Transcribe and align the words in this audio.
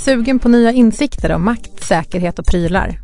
Sugen 0.00 0.38
på 0.38 0.48
nya 0.48 0.72
insikter 0.72 1.32
om 1.32 1.44
makt, 1.44 1.84
säkerhet 1.84 2.38
och 2.38 2.46
prylar? 2.46 3.00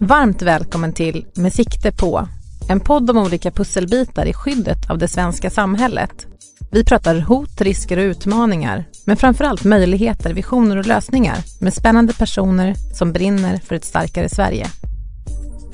Varmt 0.00 0.42
välkommen 0.42 0.92
till 0.92 1.26
Med 1.34 1.52
sikte 1.52 1.92
på, 1.92 2.28
en 2.68 2.80
podd 2.80 3.10
om 3.10 3.18
olika 3.18 3.50
pusselbitar 3.50 4.26
i 4.26 4.32
skyddet 4.32 4.90
av 4.90 4.98
det 4.98 5.08
svenska 5.08 5.50
samhället. 5.50 6.26
Vi 6.70 6.84
pratar 6.84 7.20
hot, 7.20 7.60
risker 7.60 7.98
och 7.98 8.02
utmaningar, 8.02 8.84
men 9.04 9.16
framförallt 9.16 9.64
möjligheter, 9.64 10.34
visioner 10.34 10.76
och 10.76 10.86
lösningar 10.86 11.38
med 11.60 11.74
spännande 11.74 12.12
personer 12.12 12.74
som 12.94 13.12
brinner 13.12 13.56
för 13.56 13.74
ett 13.74 13.84
starkare 13.84 14.28
Sverige. 14.28 14.66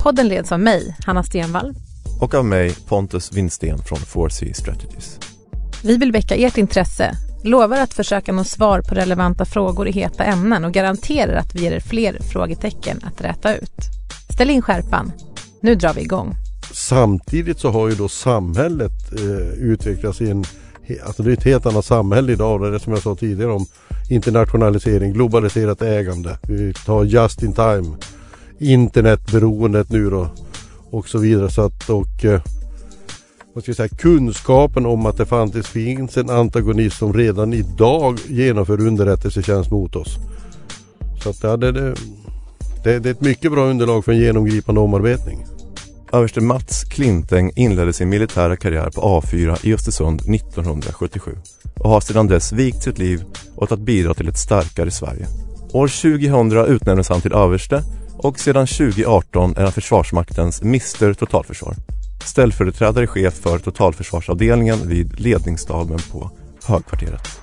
Podden 0.05 0.29
leds 0.29 0.53
av 0.53 0.61
mig, 0.61 0.97
Hanna 1.07 1.23
Stenvall. 1.23 1.75
Och 2.21 2.35
av 2.35 2.45
mig, 2.45 2.75
Pontus 2.89 3.33
Winsten 3.33 3.79
från 3.79 3.99
4C 3.99 4.53
Strategies. 4.53 5.19
Vi 5.85 5.97
vill 5.97 6.13
väcka 6.13 6.35
ert 6.35 6.59
intresse 6.59 7.15
lovar 7.45 7.81
att 7.81 7.95
försöka 7.95 8.33
nå 8.33 8.45
svar 8.45 8.81
på 8.81 8.95
relevanta 8.95 9.45
frågor 9.45 9.89
i 9.89 9.93
heta 9.93 10.25
ämnen 10.25 10.65
och 10.65 10.73
garanterar 10.73 11.37
att 11.37 11.55
vi 11.55 11.61
ger 11.63 11.73
er 11.73 11.81
fler 11.81 12.19
frågetecken 12.33 13.01
att 13.03 13.21
räta 13.21 13.57
ut. 13.57 13.81
Ställ 14.33 14.51
in 14.51 14.63
skärpan. 14.63 15.13
Nu 15.61 15.75
drar 15.75 15.95
vi 15.95 16.01
igång. 16.01 16.35
Samtidigt 16.73 17.59
så 17.59 17.71
har 17.71 17.89
ju 17.89 17.95
då 17.95 18.09
samhället 18.09 19.13
eh, 19.13 19.49
utvecklats 19.59 20.21
i 20.21 20.31
en 20.31 20.45
Alltså 21.07 21.23
det 21.23 21.31
är 21.31 21.37
ett 21.37 21.45
helt 21.45 21.67
annat 21.67 21.85
samhälle 21.85 22.33
idag. 22.33 22.61
Det 22.61 22.67
är 22.67 22.71
det 22.71 22.81
som 22.81 22.93
jag 22.93 23.03
sa 23.03 23.15
tidigare 23.15 23.53
om 23.53 23.67
internationalisering, 24.11 25.13
globaliserat 25.13 25.83
ägande. 25.83 26.39
Vi 26.43 26.75
tar 26.75 27.05
just 27.05 27.43
in 27.43 27.53
time. 27.53 27.97
Internetberoendet 28.73 29.91
nu 29.91 30.11
då 30.11 30.29
och 30.91 31.09
så 31.09 31.19
vidare. 31.19 31.51
Så 31.51 31.63
att, 31.63 31.91
och, 31.91 32.25
eh, 32.25 32.41
vad 33.53 33.63
ska 33.63 33.71
jag 33.71 33.77
säga, 33.77 33.89
kunskapen 33.89 34.87
om 34.87 35.07
att 35.07 35.17
det 35.17 35.27
faktiskt 35.27 35.69
finns 35.69 36.17
en 36.17 36.31
antagonist 36.31 36.99
som 36.99 37.13
redan 37.13 37.53
idag 37.53 38.19
genomför 38.29 38.87
underrättelsetjänst 38.87 39.71
mot 39.71 39.97
oss. 39.97 40.17
Så 41.23 41.31
att, 41.31 41.43
ja, 41.43 41.57
det, 41.57 41.73
det, 41.73 41.95
det, 42.85 42.99
det 42.99 43.09
är 43.09 43.13
ett 43.13 43.21
mycket 43.21 43.53
bra 43.53 43.67
underlag 43.67 44.05
för 44.05 44.13
en 44.13 44.19
genomgripande 44.19 44.81
omarbetning. 44.81 45.45
Överste 46.13 46.41
Mats 46.41 46.85
Klinteng 46.85 47.51
inledde 47.57 47.93
sin 47.93 48.09
militära 48.09 48.57
karriär 48.57 48.91
på 48.91 49.01
A4 49.01 49.67
i 49.67 49.75
Östersund 49.75 50.21
1977 50.21 51.31
och 51.75 51.91
har 51.91 52.01
sedan 52.01 52.27
dess 52.27 52.53
vikt 52.53 52.83
sitt 52.83 52.99
liv 52.99 53.25
åt 53.57 53.73
att 53.73 53.81
bidra 53.81 54.15
till 54.15 54.29
ett 54.29 54.39
starkare 54.39 54.91
Sverige. 54.91 55.27
År 55.73 55.89
2000 55.89 56.75
utnämndes 56.75 57.09
han 57.09 57.21
till 57.21 57.33
överste 57.33 57.83
och 58.19 58.39
sedan 58.39 58.67
2018 58.67 59.57
är 59.57 59.63
han 59.63 59.73
Försvarsmaktens 59.73 60.63
Mr 60.63 61.15
Totalförsvar 61.15 61.75
ställföreträdare 62.25 63.07
chef 63.07 63.35
för 63.35 63.59
totalförsvarsavdelningen 63.59 64.89
vid 64.89 65.21
ledningsstaben 65.21 65.99
på 66.13 66.31
Högkvarteret. 66.65 67.41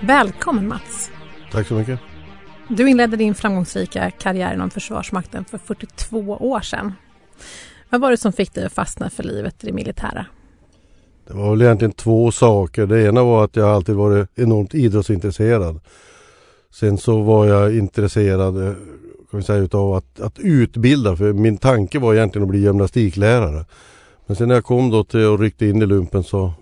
Välkommen 0.00 0.68
Mats! 0.68 1.10
Tack 1.52 1.66
så 1.66 1.74
mycket! 1.74 2.00
Du 2.68 2.90
inledde 2.90 3.16
din 3.16 3.34
framgångsrika 3.34 4.10
karriär 4.10 4.54
inom 4.54 4.70
Försvarsmakten 4.70 5.44
för 5.44 5.58
42 5.58 6.18
år 6.40 6.60
sedan. 6.60 6.92
Vad 7.90 8.00
var 8.00 8.10
det 8.10 8.16
som 8.16 8.32
fick 8.32 8.54
dig 8.54 8.64
att 8.66 8.72
fastna 8.72 9.10
för 9.10 9.22
livet 9.22 9.64
i 9.64 9.66
det 9.66 9.72
militära? 9.72 10.26
Det 11.26 11.34
var 11.34 11.50
väl 11.50 11.62
egentligen 11.62 11.92
två 11.92 12.32
saker. 12.32 12.86
Det 12.86 13.08
ena 13.08 13.24
var 13.24 13.44
att 13.44 13.56
jag 13.56 13.68
alltid 13.68 13.94
varit 13.94 14.28
enormt 14.34 14.74
idrottsintresserad. 14.74 15.80
Sen 16.72 16.98
så 16.98 17.22
var 17.22 17.46
jag 17.46 17.76
intresserad 17.76 18.68
eh, 18.68 18.74
kan 19.30 19.40
vi 19.40 19.42
säga, 19.42 19.58
utav 19.58 19.94
att, 19.94 20.20
att 20.20 20.38
utbilda. 20.38 21.16
För 21.16 21.32
min 21.32 21.58
tanke 21.58 21.98
var 21.98 22.14
egentligen 22.14 22.42
att 22.42 22.50
bli 22.50 22.60
gymnastiklärare. 22.60 23.64
Men 24.26 24.36
sen 24.36 24.48
när 24.48 24.54
jag 24.54 24.64
kom 24.64 24.90
då 24.90 25.04
till 25.04 25.26
och 25.26 25.40
ryckte 25.40 25.66
in 25.66 25.82
i 25.82 25.86
lumpen 25.86 26.24
så 26.24 26.52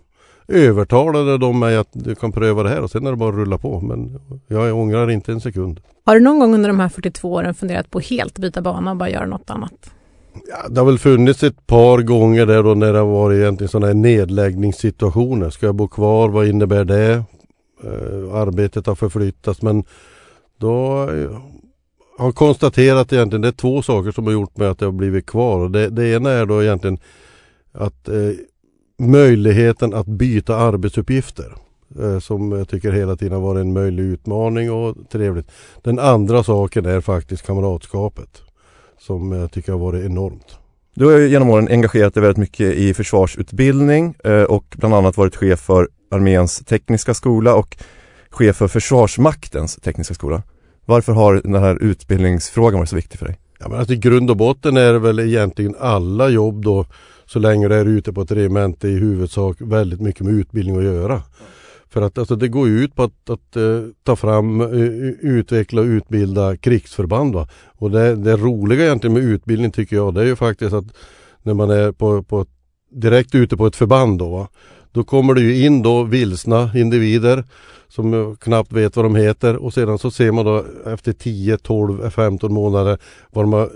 övertalade 0.48 1.38
de 1.38 1.58
mig 1.58 1.76
att 1.76 1.88
du 1.92 2.14
kan 2.14 2.32
pröva 2.32 2.62
det 2.62 2.68
här 2.68 2.80
och 2.80 2.90
sen 2.90 3.06
är 3.06 3.10
det 3.10 3.16
bara 3.16 3.28
att 3.28 3.34
rulla 3.34 3.58
på. 3.58 3.80
Men 3.80 4.20
jag 4.46 4.76
ångrar 4.76 5.10
inte 5.10 5.32
en 5.32 5.40
sekund. 5.40 5.80
Har 6.04 6.14
du 6.14 6.20
någon 6.20 6.38
gång 6.38 6.54
under 6.54 6.68
de 6.68 6.80
här 6.80 6.88
42 6.88 7.32
åren 7.32 7.54
funderat 7.54 7.90
på 7.90 7.98
att 7.98 8.04
helt 8.04 8.38
byta 8.38 8.62
bana 8.62 8.90
och 8.90 8.96
bara 8.96 9.10
göra 9.10 9.26
något 9.26 9.50
annat? 9.50 9.90
Ja, 10.48 10.68
det 10.68 10.80
har 10.80 10.86
väl 10.86 10.98
funnits 10.98 11.42
ett 11.42 11.66
par 11.66 11.98
gånger 11.98 12.46
där 12.46 12.62
då 12.62 12.74
när 12.74 12.92
det 12.92 12.98
har 12.98 13.06
varit 13.06 13.36
egentligen 13.36 13.68
sådana 13.68 13.86
här 13.86 13.94
nedläggningssituationer. 13.94 15.50
Ska 15.50 15.66
jag 15.66 15.74
bo 15.74 15.88
kvar? 15.88 16.28
Vad 16.28 16.46
innebär 16.46 16.84
det? 16.84 17.24
Eh, 17.84 18.34
arbetet 18.34 18.86
har 18.86 18.94
förflyttats 18.94 19.62
men 19.62 19.84
då 20.58 21.08
eh, 21.10 21.40
har 22.18 22.32
konstaterat 22.32 23.12
egentligen 23.12 23.42
det 23.42 23.48
är 23.48 23.52
två 23.52 23.82
saker 23.82 24.12
som 24.12 24.26
har 24.26 24.32
gjort 24.32 24.56
mig 24.56 24.68
att 24.68 24.80
jag 24.80 24.88
har 24.88 24.92
blivit 24.92 25.26
kvar. 25.26 25.68
Det, 25.68 25.88
det 25.88 26.08
ena 26.08 26.30
är 26.30 26.46
då 26.46 26.62
egentligen 26.62 26.98
att 27.72 28.08
eh, 28.08 28.30
möjligheten 28.98 29.94
att 29.94 30.06
byta 30.06 30.56
arbetsuppgifter. 30.56 31.54
Eh, 31.98 32.18
som 32.18 32.52
jag 32.52 32.68
tycker 32.68 32.92
hela 32.92 33.16
tiden 33.16 33.32
har 33.32 33.40
varit 33.40 33.60
en 33.60 33.72
möjlig 33.72 34.02
utmaning 34.02 34.72
och 34.72 34.96
trevligt. 35.12 35.50
Den 35.82 35.98
andra 35.98 36.42
saken 36.42 36.86
är 36.86 37.00
faktiskt 37.00 37.46
kamratskapet. 37.46 38.42
Som 38.98 39.32
jag 39.32 39.52
tycker 39.52 39.72
har 39.72 39.78
varit 39.78 40.04
enormt. 40.04 40.58
Du 40.94 41.06
har 41.06 41.18
genom 41.18 41.50
åren 41.50 41.68
engagerat 41.70 42.14
dig 42.14 42.20
väldigt 42.20 42.38
mycket 42.38 42.74
i 42.74 42.94
försvarsutbildning 42.94 44.14
eh, 44.24 44.42
och 44.42 44.64
bland 44.76 44.94
annat 44.94 45.16
varit 45.16 45.36
chef 45.36 45.60
för 45.60 45.88
arméns 46.10 46.58
tekniska 46.58 47.14
skola 47.14 47.54
och 47.54 47.76
chef 48.30 48.56
för 48.56 48.68
Försvarsmaktens 48.68 49.76
tekniska 49.76 50.14
skola. 50.14 50.42
Varför 50.84 51.12
har 51.12 51.34
den 51.34 51.54
här 51.54 51.82
utbildningsfrågan 51.82 52.78
varit 52.78 52.88
så 52.88 52.96
viktig 52.96 53.18
för 53.18 53.26
dig? 53.26 53.38
Ja, 53.58 53.68
men 53.68 53.78
alltså, 53.78 53.94
I 53.94 53.96
grund 53.96 54.30
och 54.30 54.36
botten 54.36 54.76
är 54.76 54.92
det 54.92 54.98
väl 54.98 55.20
egentligen 55.20 55.74
alla 55.78 56.28
jobb 56.28 56.64
då 56.64 56.86
så 57.26 57.38
länge 57.38 57.68
du 57.68 57.74
är 57.74 57.84
ute 57.84 58.12
på 58.12 58.20
ett 58.20 58.32
regemente 58.32 58.88
i 58.88 58.98
huvudsak 58.98 59.56
väldigt 59.60 60.00
mycket 60.00 60.26
med 60.26 60.34
utbildning 60.34 60.76
att 60.76 60.84
göra. 60.84 61.22
För 61.88 62.02
att 62.02 62.18
alltså, 62.18 62.36
det 62.36 62.48
går 62.48 62.68
ut 62.68 62.94
på 62.94 63.02
att, 63.02 63.30
att 63.30 63.56
uh, 63.56 63.86
ta 64.02 64.16
fram, 64.16 64.60
uh, 64.60 65.12
utveckla 65.20 65.80
och 65.80 65.86
utbilda 65.86 66.56
krigsförband. 66.56 67.34
Va? 67.34 67.48
Och 67.66 67.90
det, 67.90 68.16
det 68.16 68.36
roliga 68.36 68.84
egentligen 68.84 69.14
med 69.14 69.22
utbildning 69.22 69.72
tycker 69.72 69.96
jag 69.96 70.14
det 70.14 70.20
är 70.20 70.26
ju 70.26 70.36
faktiskt 70.36 70.72
att 70.72 70.84
när 71.42 71.54
man 71.54 71.70
är 71.70 71.92
på, 71.92 72.22
på 72.22 72.46
direkt 72.90 73.34
ute 73.34 73.56
på 73.56 73.66
ett 73.66 73.76
förband 73.76 74.18
då, 74.18 74.28
va? 74.28 74.48
Då 74.92 75.04
kommer 75.04 75.34
det 75.34 75.40
ju 75.40 75.66
in 75.66 75.82
då 75.82 76.02
vilsna 76.02 76.70
individer 76.74 77.44
som 77.88 78.36
knappt 78.40 78.72
vet 78.72 78.96
vad 78.96 79.04
de 79.04 79.16
heter 79.16 79.56
och 79.56 79.74
sedan 79.74 79.98
så 79.98 80.10
ser 80.10 80.32
man 80.32 80.44
då 80.44 80.64
efter 80.86 81.12
10, 81.12 81.56
12, 81.56 82.10
15 82.10 82.52
månader 82.52 82.98
vad 83.30 83.44
de 83.44 83.52
har 83.52 83.70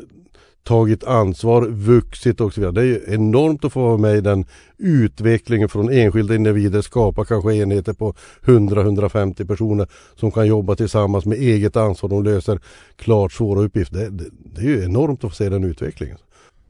tagit 0.64 1.04
ansvar, 1.04 1.62
vuxit 1.66 2.40
och 2.40 2.54
så 2.54 2.60
vidare. 2.60 2.74
Det 2.74 2.80
är 2.80 2.84
ju 2.84 3.14
enormt 3.14 3.64
att 3.64 3.72
få 3.72 3.82
vara 3.82 3.96
med 3.96 4.16
i 4.16 4.20
den 4.20 4.44
utvecklingen 4.78 5.68
från 5.68 5.92
enskilda 5.92 6.34
individer, 6.34 6.82
skapa 6.82 7.24
kanske 7.24 7.54
enheter 7.54 7.92
på 7.92 8.14
100-150 8.44 9.46
personer 9.46 9.86
som 10.16 10.30
kan 10.30 10.46
jobba 10.46 10.76
tillsammans 10.76 11.24
med 11.26 11.38
eget 11.38 11.76
ansvar. 11.76 12.10
De 12.10 12.24
löser 12.24 12.60
klart 12.96 13.32
svåra 13.32 13.60
uppgifter. 13.60 13.98
Det, 13.98 14.10
det, 14.10 14.24
det 14.54 14.60
är 14.60 14.64
ju 14.64 14.84
enormt 14.84 15.24
att 15.24 15.30
få 15.30 15.36
se 15.36 15.48
den 15.48 15.64
utvecklingen. 15.64 16.18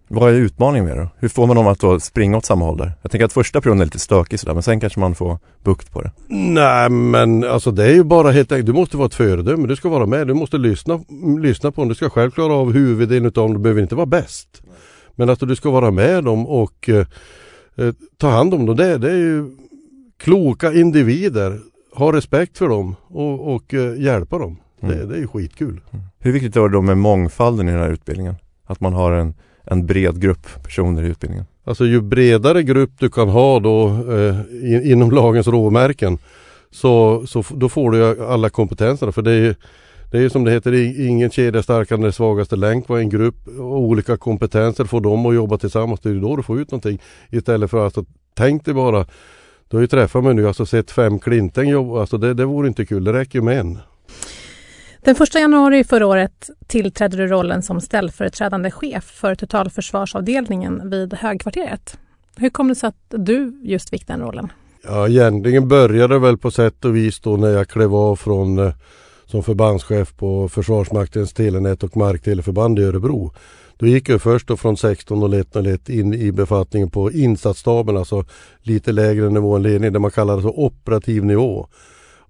Vad 0.09 0.31
är 0.31 0.35
utmaningen 0.35 0.85
med 0.85 0.97
det 0.97 1.09
Hur 1.19 1.29
får 1.29 1.47
man 1.47 1.57
dem 1.57 1.67
att 1.67 1.81
då 1.81 2.01
springa 2.01 2.37
åt 2.37 2.45
samma 2.45 2.65
håll 2.65 2.77
där? 2.77 2.93
Jag 3.03 3.11
tänker 3.11 3.25
att 3.25 3.33
första 3.33 3.61
perioden 3.61 3.81
är 3.81 3.85
lite 3.85 3.99
stökig 3.99 4.41
sådär 4.41 4.55
men 4.55 4.63
sen 4.63 4.81
kanske 4.81 5.01
man 5.01 5.15
får 5.15 5.39
bukt 5.65 5.93
på 5.93 6.03
det. 6.03 6.11
Nej 6.29 6.91
men 6.91 7.45
alltså 7.45 7.71
det 7.71 7.85
är 7.85 7.93
ju 7.93 8.05
bara 8.05 8.31
helt 8.31 8.53
enkelt, 8.53 8.67
du 8.67 8.73
måste 8.73 8.97
vara 8.97 9.07
ett 9.07 9.15
föredöme. 9.15 9.69
Du 9.69 9.77
ska 9.77 9.89
vara 9.89 10.07
med, 10.07 10.27
du 10.27 10.35
måste 10.35 10.59
lyssna, 10.59 11.01
lyssna 11.41 11.73
på 11.73 11.81
dem. 11.81 11.89
Du 11.89 11.95
ska 11.95 12.11
själv 12.11 12.31
klara 12.31 12.53
av 12.53 12.73
huvuddelen 12.73 13.27
utav 13.27 13.45
dem. 13.45 13.53
Du 13.53 13.59
behöver 13.59 13.83
inte 13.83 13.95
vara 13.95 14.07
bäst. 14.07 14.63
Men 15.15 15.31
att 15.31 15.41
du 15.41 15.57
ska 15.57 15.71
vara 15.71 15.91
med 15.91 16.25
dem 16.25 16.47
och 16.47 16.89
eh, 16.89 17.07
eh, 17.77 17.95
ta 18.19 18.29
hand 18.29 18.55
om 18.55 18.67
dem. 18.67 18.77
Det, 18.77 18.99
det 18.99 19.11
är 19.11 19.17
ju 19.17 19.57
kloka 20.17 20.73
individer. 20.73 21.61
Ha 21.95 22.13
respekt 22.13 22.59
för 22.59 22.69
dem 22.69 22.97
och, 23.09 23.55
och 23.55 23.75
eh, 23.75 24.01
hjälpa 24.01 24.39
dem. 24.39 24.57
Mm. 24.83 24.97
Det, 24.97 25.07
det 25.07 25.15
är 25.15 25.19
ju 25.19 25.29
skitkul. 25.29 25.81
Mm. 25.91 26.05
Hur 26.19 26.33
viktigt 26.33 26.57
är 26.57 26.61
det 26.61 26.69
då 26.69 26.83
med 26.83 26.99
mångfalden 26.99 27.69
i 27.69 27.73
den 27.73 27.81
här 27.81 27.91
utbildningen? 27.91 28.35
Att 28.67 28.81
man 28.81 28.93
har 28.93 29.13
en 29.13 29.35
en 29.65 29.87
bred 29.87 30.21
grupp 30.21 30.63
personer 30.63 31.03
i 31.03 31.07
utbildningen? 31.07 31.47
Alltså 31.65 31.85
ju 31.85 32.01
bredare 32.01 32.63
grupp 32.63 32.91
du 32.99 33.11
kan 33.11 33.29
ha 33.29 33.61
då 33.61 33.89
eh, 33.89 34.91
inom 34.93 35.11
lagens 35.11 35.47
råmärken 35.47 36.19
så, 36.71 37.27
så 37.27 37.45
då 37.51 37.69
får 37.69 37.91
du 37.91 38.25
alla 38.25 38.51
kompetenserna 38.51 39.13
för 39.13 39.23
det 39.23 39.33
är 39.33 39.57
det 40.15 40.19
är 40.21 40.29
som 40.29 40.45
det 40.45 40.51
heter, 40.51 41.01
ingen 41.01 41.31
kedja 41.31 41.63
starkare 41.63 41.97
än 41.97 42.03
den 42.03 42.13
svagaste 42.13 42.57
länk. 42.57 42.89
Var 42.89 42.99
en 42.99 43.09
grupp 43.09 43.49
och 43.59 43.79
olika 43.79 44.17
kompetenser 44.17 44.85
får 44.85 45.01
de 45.01 45.27
att 45.27 45.35
jobba 45.35 45.59
tillsammans. 45.59 46.01
Det 46.01 46.11
är 46.11 46.15
då 46.15 46.37
du 46.37 46.43
får 46.43 46.61
ut 46.61 46.71
någonting. 46.71 47.01
Istället 47.31 47.71
för 47.71 47.79
att 47.79 47.85
alltså, 47.85 48.05
tänk 48.35 48.65
dig 48.65 48.75
bara, 48.75 49.07
du 49.69 49.77
har 49.77 49.81
ju 49.81 49.87
träffat 49.87 50.25
mig 50.25 50.35
nu, 50.35 50.49
alltså 50.49 50.67
sett 50.67 50.91
fem 50.91 51.19
Klinten 51.19 51.69
jobba. 51.69 52.01
Alltså 52.01 52.19
det, 52.19 52.35
det 52.35 52.45
vore 52.45 52.69
inte 52.69 52.87
kul, 52.87 53.05
det 53.05 53.13
räcker 53.13 53.39
ju 53.39 53.43
med 53.43 53.61
en. 53.61 53.79
Den 55.05 55.17
1 55.23 55.35
januari 55.35 55.85
förra 55.85 56.07
året 56.07 56.51
tillträdde 56.67 57.17
du 57.17 57.27
rollen 57.27 57.63
som 57.63 57.81
ställföreträdande 57.81 58.71
chef 58.71 59.05
för 59.05 59.35
totalförsvarsavdelningen 59.35 60.91
vid 60.91 61.15
Högkvarteret. 61.15 61.99
Hur 62.37 62.51
kom 62.51 62.69
det 62.69 62.75
sig 62.75 62.89
att 62.89 63.05
du 63.09 63.61
just 63.63 63.91
fick 63.91 64.07
den 64.07 64.21
rollen? 64.21 64.53
Ja, 64.85 65.09
egentligen 65.09 65.69
började 65.69 66.15
det 66.15 66.19
väl 66.19 66.39
på 66.39 66.51
sätt 66.51 66.85
och 66.85 66.97
vis 66.97 67.21
då 67.21 67.37
när 67.37 67.49
jag 67.49 67.69
klev 67.69 67.95
av 67.95 68.17
från 68.17 68.59
eh, 68.59 68.75
som 69.27 69.43
förbandschef 69.43 70.17
på 70.17 70.49
Försvarsmaktens 70.49 71.33
telenät 71.33 71.83
och 71.83 71.97
markteleförband 71.97 72.79
i 72.79 72.83
Örebro. 72.83 73.33
Då 73.77 73.87
gick 73.87 74.09
jag 74.09 74.23
först 74.23 74.49
då 74.49 74.57
från 74.57 74.75
16.01.01 74.75 75.91
in 75.91 76.15
i 76.15 76.33
befattningen 76.33 76.91
på 76.91 77.13
insatsstaben, 77.13 77.97
alltså 77.97 78.25
lite 78.63 78.93
lägre 78.93 79.31
nivå 79.31 79.57
än 79.57 79.63
ledning, 79.63 79.93
det 79.93 79.99
man 79.99 80.11
kallar 80.11 80.35
alltså 80.35 80.49
operativ 80.49 81.25
nivå. 81.25 81.67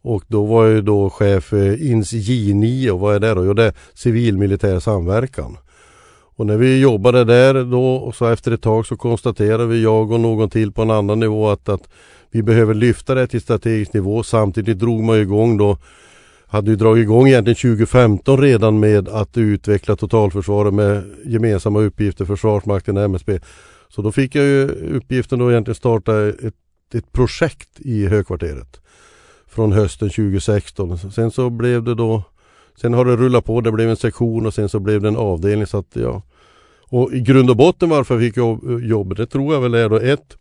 Och 0.04 0.24
då 0.28 0.44
var 0.44 0.66
jag 0.66 0.84
då 0.84 1.10
chef 1.10 1.44
för 1.44 1.82
INS 1.82 2.12
J9 2.12 2.90
och 2.90 3.00
vad 3.00 3.14
är 3.14 3.20
det 3.20 3.34
då? 3.34 3.44
Jo 3.44 3.52
det 3.52 3.64
är 3.64 3.74
civil 3.94 4.38
militär 4.38 4.80
samverkan. 4.80 5.56
Och 6.36 6.46
när 6.46 6.56
vi 6.56 6.80
jobbade 6.80 7.24
där 7.24 7.64
då 7.64 7.94
och 7.94 8.14
så 8.14 8.26
efter 8.26 8.52
ett 8.52 8.62
tag 8.62 8.86
så 8.86 8.96
konstaterade 8.96 9.66
vi, 9.66 9.82
jag 9.82 10.12
och 10.12 10.20
någon 10.20 10.50
till 10.50 10.72
på 10.72 10.82
en 10.82 10.90
annan 10.90 11.20
nivå 11.20 11.48
att, 11.48 11.68
att 11.68 11.88
vi 12.30 12.42
behöver 12.42 12.74
lyfta 12.74 13.14
det 13.14 13.26
till 13.26 13.40
strategisk 13.40 13.92
nivå. 13.92 14.22
Samtidigt 14.22 14.78
drog 14.78 15.02
man 15.02 15.20
igång 15.20 15.56
då 15.56 15.78
hade 16.46 16.70
ju 16.70 16.76
dragit 16.76 17.02
igång 17.02 17.28
egentligen 17.28 17.76
2015 17.76 18.40
redan 18.40 18.80
med 18.80 19.08
att 19.08 19.36
utveckla 19.36 19.96
totalförsvaret 19.96 20.74
med 20.74 21.04
gemensamma 21.24 21.80
uppgifter 21.80 22.24
Försvarsmakten 22.24 22.96
och 22.96 23.02
MSB. 23.02 23.40
Så 23.88 24.02
då 24.02 24.12
fick 24.12 24.34
jag 24.34 24.44
ju 24.44 24.68
uppgiften 24.96 25.38
då 25.38 25.50
egentligen 25.50 25.74
starta 25.74 26.26
ett, 26.28 26.54
ett 26.94 27.12
projekt 27.12 27.80
i 27.80 28.06
högkvarteret. 28.06 28.80
Från 29.54 29.72
hösten 29.72 30.10
2016. 30.10 30.98
Sen 30.98 31.30
så 31.30 31.50
blev 31.50 31.82
det 31.82 31.94
då 31.94 32.22
Sen 32.80 32.94
har 32.94 33.04
det 33.04 33.16
rullat 33.16 33.44
på, 33.44 33.60
det 33.60 33.72
blev 33.72 33.90
en 33.90 33.96
sektion 33.96 34.46
och 34.46 34.54
sen 34.54 34.68
så 34.68 34.80
blev 34.80 35.02
det 35.02 35.08
en 35.08 35.16
avdelning 35.16 35.66
så 35.66 35.78
att 35.78 35.86
ja. 35.92 36.22
Och 36.88 37.12
i 37.12 37.20
grund 37.20 37.50
och 37.50 37.56
botten 37.56 37.88
varför 37.88 38.14
jag 38.14 38.22
fick 38.22 38.36
jobbet, 38.88 39.18
det 39.18 39.26
tror 39.26 39.54
jag 39.54 39.60
väl 39.60 39.74
är 39.74 39.88
då 39.88 39.96
ett 39.96 40.36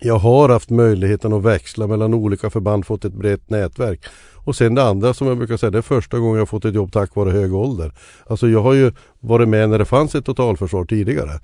jag 0.00 0.18
har 0.18 0.48
haft 0.48 0.70
möjligheten 0.70 1.32
att 1.32 1.42
växla 1.42 1.86
mellan 1.86 2.14
olika 2.14 2.50
förband, 2.50 2.86
fått 2.86 3.04
ett 3.04 3.12
brett 3.12 3.50
nätverk. 3.50 4.04
Och 4.34 4.56
sen 4.56 4.74
det 4.74 4.82
andra 4.82 5.14
som 5.14 5.26
jag 5.26 5.38
brukar 5.38 5.56
säga, 5.56 5.70
det 5.70 5.78
är 5.78 5.82
första 5.82 6.18
gången 6.18 6.38
jag 6.38 6.48
fått 6.48 6.64
ett 6.64 6.74
jobb 6.74 6.92
tack 6.92 7.14
vare 7.14 7.30
hög 7.30 7.54
ålder. 7.54 7.92
Alltså 8.26 8.48
jag 8.48 8.62
har 8.62 8.72
ju 8.72 8.92
varit 9.20 9.48
med 9.48 9.70
när 9.70 9.78
det 9.78 9.84
fanns 9.84 10.14
ett 10.14 10.24
totalförsvar 10.24 10.84
tidigare. 10.84 11.40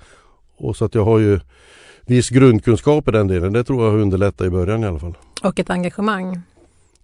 Och 0.56 0.76
så 0.76 0.84
att 0.84 0.94
jag 0.94 1.04
har 1.04 1.18
ju 1.18 1.40
viss 2.06 2.28
grundkunskap 2.28 3.08
i 3.08 3.10
den 3.10 3.26
delen. 3.26 3.52
Det 3.52 3.64
tror 3.64 3.84
jag 3.84 4.00
underlättar 4.00 4.46
i 4.46 4.50
början 4.50 4.84
i 4.84 4.86
alla 4.86 4.98
fall. 4.98 5.16
Och 5.42 5.60
ett 5.60 5.70
engagemang. 5.70 6.42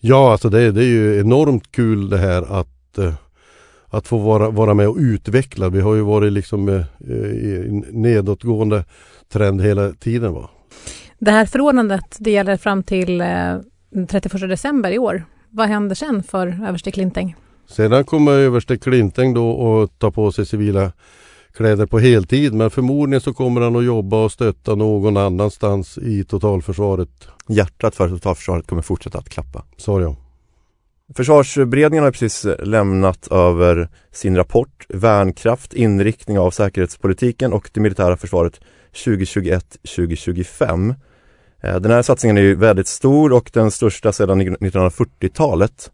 Ja, 0.04 0.32
alltså 0.32 0.48
det, 0.48 0.72
det 0.72 0.80
är 0.80 0.88
ju 0.88 1.20
enormt 1.20 1.72
kul 1.72 2.10
det 2.10 2.18
här 2.18 2.60
att 2.60 2.98
eh, 2.98 3.14
att 3.92 4.08
få 4.08 4.18
vara, 4.18 4.50
vara 4.50 4.74
med 4.74 4.88
och 4.88 4.96
utveckla. 4.96 5.68
Vi 5.68 5.80
har 5.80 5.94
ju 5.94 6.00
varit 6.00 6.32
liksom 6.32 6.68
eh, 6.68 6.84
i 7.08 7.66
en 7.68 7.78
nedåtgående 7.90 8.84
trend 9.32 9.62
hela 9.62 9.92
tiden. 9.92 10.32
Va? 10.32 10.50
Det 11.18 11.30
här 11.30 11.46
förordnandet 11.46 12.16
det 12.18 12.30
gäller 12.30 12.56
fram 12.56 12.82
till 12.82 13.20
eh, 13.20 13.58
31 14.08 14.48
december 14.48 14.90
i 14.90 14.98
år. 14.98 15.24
Vad 15.50 15.68
händer 15.68 15.94
sen 15.94 16.22
för 16.22 16.46
överste 16.68 16.90
Klinteng? 16.90 17.36
Sedan 17.66 18.04
kommer 18.04 18.32
överste 18.32 18.78
Klinteng 18.78 19.34
då 19.34 19.82
att 19.82 19.98
ta 19.98 20.10
på 20.10 20.32
sig 20.32 20.46
civila 20.46 20.92
kläder 21.54 21.86
på 21.86 21.98
heltid 21.98 22.54
men 22.54 22.70
förmodligen 22.70 23.20
så 23.20 23.34
kommer 23.34 23.60
han 23.60 23.76
att 23.76 23.84
jobba 23.84 24.24
och 24.24 24.32
stötta 24.32 24.74
någon 24.74 25.16
annanstans 25.16 25.98
i 25.98 26.24
totalförsvaret. 26.24 27.28
Hjärtat 27.48 27.94
för 27.94 28.08
totalförsvaret 28.08 28.66
kommer 28.66 28.82
fortsätta 28.82 29.18
att 29.18 29.28
klappa. 29.28 29.64
Sa 29.76 30.00
jag. 30.00 30.16
Försvarsberedningen 31.14 32.04
har 32.04 32.10
precis 32.10 32.46
lämnat 32.58 33.28
över 33.30 33.88
sin 34.12 34.36
rapport 34.36 34.86
Värnkraft, 34.88 35.74
inriktning 35.74 36.38
av 36.38 36.50
säkerhetspolitiken 36.50 37.52
och 37.52 37.70
det 37.72 37.80
militära 37.80 38.16
försvaret 38.16 38.60
2021-2025. 38.92 40.94
Eh, 41.62 41.76
den 41.76 41.90
här 41.90 42.02
satsningen 42.02 42.36
är 42.36 42.42
ju 42.42 42.54
väldigt 42.54 42.86
stor 42.86 43.32
och 43.32 43.50
den 43.52 43.70
största 43.70 44.12
sedan 44.12 44.42
1940-talet. 44.42 45.90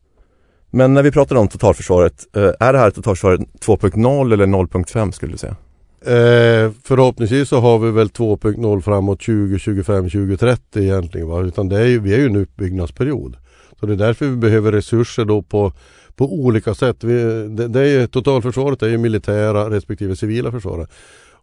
Men 0.71 0.95
när 0.95 1.03
vi 1.03 1.11
pratar 1.11 1.37
om 1.37 1.49
totalförsvaret, 1.49 2.37
eh, 2.37 2.51
är 2.61 2.73
det 2.73 2.79
här 2.79 2.91
totalförsvaret 2.91 3.41
2.0 3.61 4.33
eller 4.33 4.47
0.5 4.47 5.13
skulle 5.13 5.33
du 5.33 5.39
säga? 5.39 5.57
Eh, 6.01 6.73
förhoppningsvis 6.85 7.49
så 7.49 7.61
har 7.61 7.79
vi 7.79 7.91
väl 7.91 8.09
2.0 8.09 8.81
framåt 8.81 9.21
2025, 9.21 10.11
2030 10.11 10.83
egentligen. 10.83 11.29
Va? 11.29 11.41
Utan 11.41 11.69
det 11.69 11.81
är 11.81 11.87
ju, 11.87 11.99
vi 11.99 12.15
är 12.15 12.19
ju 12.19 12.27
en 12.27 12.37
uppbyggnadsperiod. 12.37 13.37
Så 13.81 13.87
det 13.87 13.93
är 13.93 13.97
därför 13.97 14.27
vi 14.27 14.37
behöver 14.37 14.73
resurser 14.73 15.25
då 15.25 15.43
på, 15.43 15.73
på 16.17 16.33
olika 16.33 16.75
sätt. 16.75 17.05
Vi, 17.05 17.23
det, 17.49 17.69
det 17.69 17.81
är, 17.81 18.07
totalförsvaret 18.07 18.83
är 18.83 18.89
ju 18.89 18.99
militära 18.99 19.71
respektive 19.71 20.17
civila 20.17 20.51
försvaret. 20.53 20.91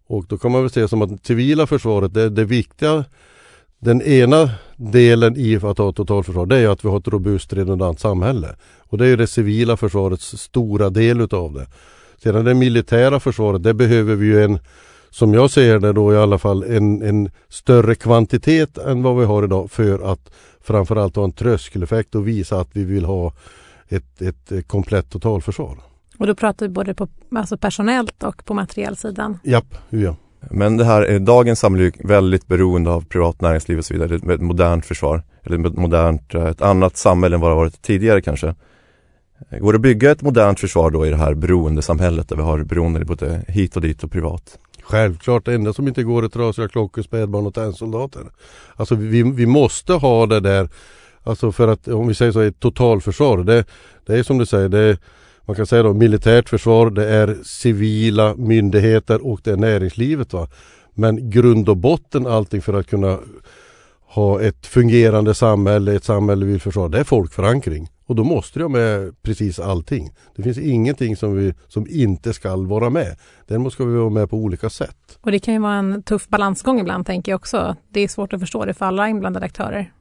Och 0.07 0.25
då 0.30 0.38
kan 0.38 0.51
man 0.51 0.62
väl 0.62 0.69
säga 0.69 0.88
som 0.88 1.01
att 1.01 1.25
civila 1.25 1.68
försvaret, 1.68 2.13
det, 2.13 2.30
det 2.30 2.45
viktiga 2.45 3.06
den 3.85 4.01
ena 4.01 4.49
delen 4.75 5.37
i 5.37 5.55
att 5.55 5.77
ha 5.77 5.91
totalförsvar 5.91 6.45
det 6.45 6.57
är 6.57 6.69
att 6.69 6.85
vi 6.85 6.89
har 6.89 6.97
ett 6.97 7.07
robust 7.07 7.53
redundant 7.53 7.99
samhälle. 7.99 8.55
Och 8.79 8.97
det 8.97 9.07
är 9.07 9.17
det 9.17 9.27
civila 9.27 9.77
försvarets 9.77 10.37
stora 10.37 10.89
del 10.89 11.21
utav 11.21 11.53
det. 11.53 11.67
Sedan 12.23 12.45
det 12.45 12.53
militära 12.53 13.19
försvaret, 13.19 13.63
det 13.63 13.73
behöver 13.73 14.15
vi 14.15 14.25
ju 14.25 14.43
en, 14.43 14.59
som 15.09 15.33
jag 15.33 15.51
ser 15.51 15.79
det 15.79 15.93
då 15.93 16.13
i 16.13 16.17
alla 16.17 16.37
fall, 16.37 16.63
en, 16.63 17.01
en 17.01 17.31
större 17.49 17.95
kvantitet 17.95 18.77
än 18.77 19.03
vad 19.03 19.17
vi 19.17 19.25
har 19.25 19.43
idag 19.43 19.71
för 19.71 20.11
att 20.11 20.31
framförallt 20.61 21.15
ha 21.15 21.23
en 21.23 21.31
tröskeleffekt 21.31 22.15
och 22.15 22.27
visa 22.27 22.59
att 22.59 22.69
vi 22.73 22.83
vill 22.83 23.05
ha 23.05 23.33
ett, 23.87 24.21
ett 24.21 24.67
komplett 24.67 25.09
totalförsvar. 25.09 25.77
Och 26.17 26.27
då 26.27 26.35
pratar 26.35 26.65
vi 26.65 26.73
både 26.73 26.93
på 26.93 27.07
alltså 27.35 27.57
personellt 27.57 28.23
och 28.23 28.45
på 28.45 28.53
materiellsidan? 28.53 29.39
Japp, 29.43 29.77
ja. 29.89 30.15
Men 30.39 30.77
det 30.77 30.85
här, 30.85 31.19
dagens 31.19 31.59
samhälle 31.59 31.85
är 31.85 32.07
väldigt 32.07 32.47
beroende 32.47 32.89
av 32.89 33.05
privat 33.05 33.41
näringsliv 33.41 33.77
och 33.77 33.85
så 33.85 33.93
vidare, 33.93 34.33
ett 34.33 34.41
modernt 34.41 34.85
försvar. 34.85 35.23
Eller 35.43 35.67
ett 35.67 35.77
modernt, 35.77 36.33
eh, 36.33 36.45
ett 36.45 36.61
annat 36.61 36.97
samhälle 36.97 37.35
än 37.35 37.41
vad 37.41 37.51
det 37.51 37.55
varit 37.55 37.81
tidigare 37.81 38.21
kanske. 38.21 38.55
Går 39.59 39.73
det 39.73 39.77
att 39.77 39.81
bygga 39.81 40.11
ett 40.11 40.21
modernt 40.21 40.59
försvar 40.59 40.91
då 40.91 41.05
i 41.05 41.09
det 41.09 41.17
här 41.17 41.33
beroendesamhället 41.33 42.29
där 42.29 42.35
vi 42.35 42.41
har 42.41 42.63
beroende 42.63 43.05
både 43.05 43.45
hit 43.47 43.75
och 43.75 43.81
dit 43.81 44.03
och 44.03 44.11
privat? 44.11 44.59
Självklart, 44.81 45.45
det 45.45 45.53
enda 45.53 45.73
som 45.73 45.87
inte 45.87 46.03
går 46.03 46.23
är 46.23 46.27
trasiga 46.27 46.67
klockor, 46.67 47.01
spädbarn 47.01 47.45
och 47.45 47.53
tennsoldater. 47.53 48.21
Alltså 48.75 48.95
vi, 48.95 49.23
vi 49.23 49.45
måste 49.45 49.93
ha 49.93 50.25
det 50.25 50.39
där, 50.39 50.69
alltså 51.23 51.51
för 51.51 51.67
att 51.67 51.87
om 51.87 52.07
vi 52.07 52.15
säger 52.15 52.31
så, 52.31 52.39
ett 52.39 52.59
totalförsvar. 52.59 53.37
Det, 53.37 53.65
det 54.05 54.19
är 54.19 54.23
som 54.23 54.37
du 54.37 54.45
säger, 54.45 54.69
det 54.69 54.79
är 54.79 54.97
man 55.45 55.56
kan 55.56 55.65
säga 55.65 55.83
då 55.83 55.94
militärt 55.94 56.50
försvar, 56.50 56.89
det 56.89 57.09
är 57.09 57.38
civila 57.44 58.36
myndigheter 58.36 59.27
och 59.27 59.39
det 59.44 59.51
är 59.51 59.57
näringslivet. 59.57 60.33
Va? 60.33 60.47
Men 60.94 61.30
grund 61.30 61.69
och 61.69 61.77
botten 61.77 62.27
allting 62.27 62.62
för 62.62 62.74
att 62.74 62.88
kunna 62.88 63.19
ha 64.07 64.42
ett 64.42 64.65
fungerande 64.65 65.33
samhälle, 65.33 65.95
ett 65.95 66.03
samhälle 66.03 66.45
vi 66.45 66.51
vill 66.51 66.62
försvara, 66.62 66.88
det 66.88 67.00
är 67.00 67.03
folkförankring. 67.03 67.89
Och 68.07 68.15
då 68.15 68.24
måste 68.24 68.59
jag 68.59 68.71
med 68.71 69.21
precis 69.21 69.59
allting. 69.59 70.14
Det 70.35 70.44
finns 70.44 70.57
ingenting 70.57 71.16
som, 71.16 71.35
vi, 71.35 71.54
som 71.68 71.87
inte 71.90 72.33
ska 72.33 72.56
vara 72.56 72.90
med. 72.90 73.18
Däremot 73.47 73.73
ska 73.73 73.85
vi 73.85 73.97
vara 73.97 74.09
med 74.09 74.30
på 74.30 74.37
olika 74.37 74.69
sätt. 74.69 75.19
Och 75.21 75.31
det 75.31 75.40
kan 75.40 75.54
ju 75.54 75.59
vara 75.59 75.73
en 75.73 76.04
tuff 76.04 76.28
balansgång 76.28 76.80
ibland 76.80 77.06
tänker 77.06 77.31
jag 77.31 77.37
också. 77.37 77.75
Det 77.90 77.99
är 77.99 78.07
svårt 78.07 78.33
att 78.33 78.40
förstå 78.40 78.66
det 78.66 78.73
för 78.73 78.85
alla 78.85 79.09
inblandade 79.09 79.45
aktörer. 79.45 79.92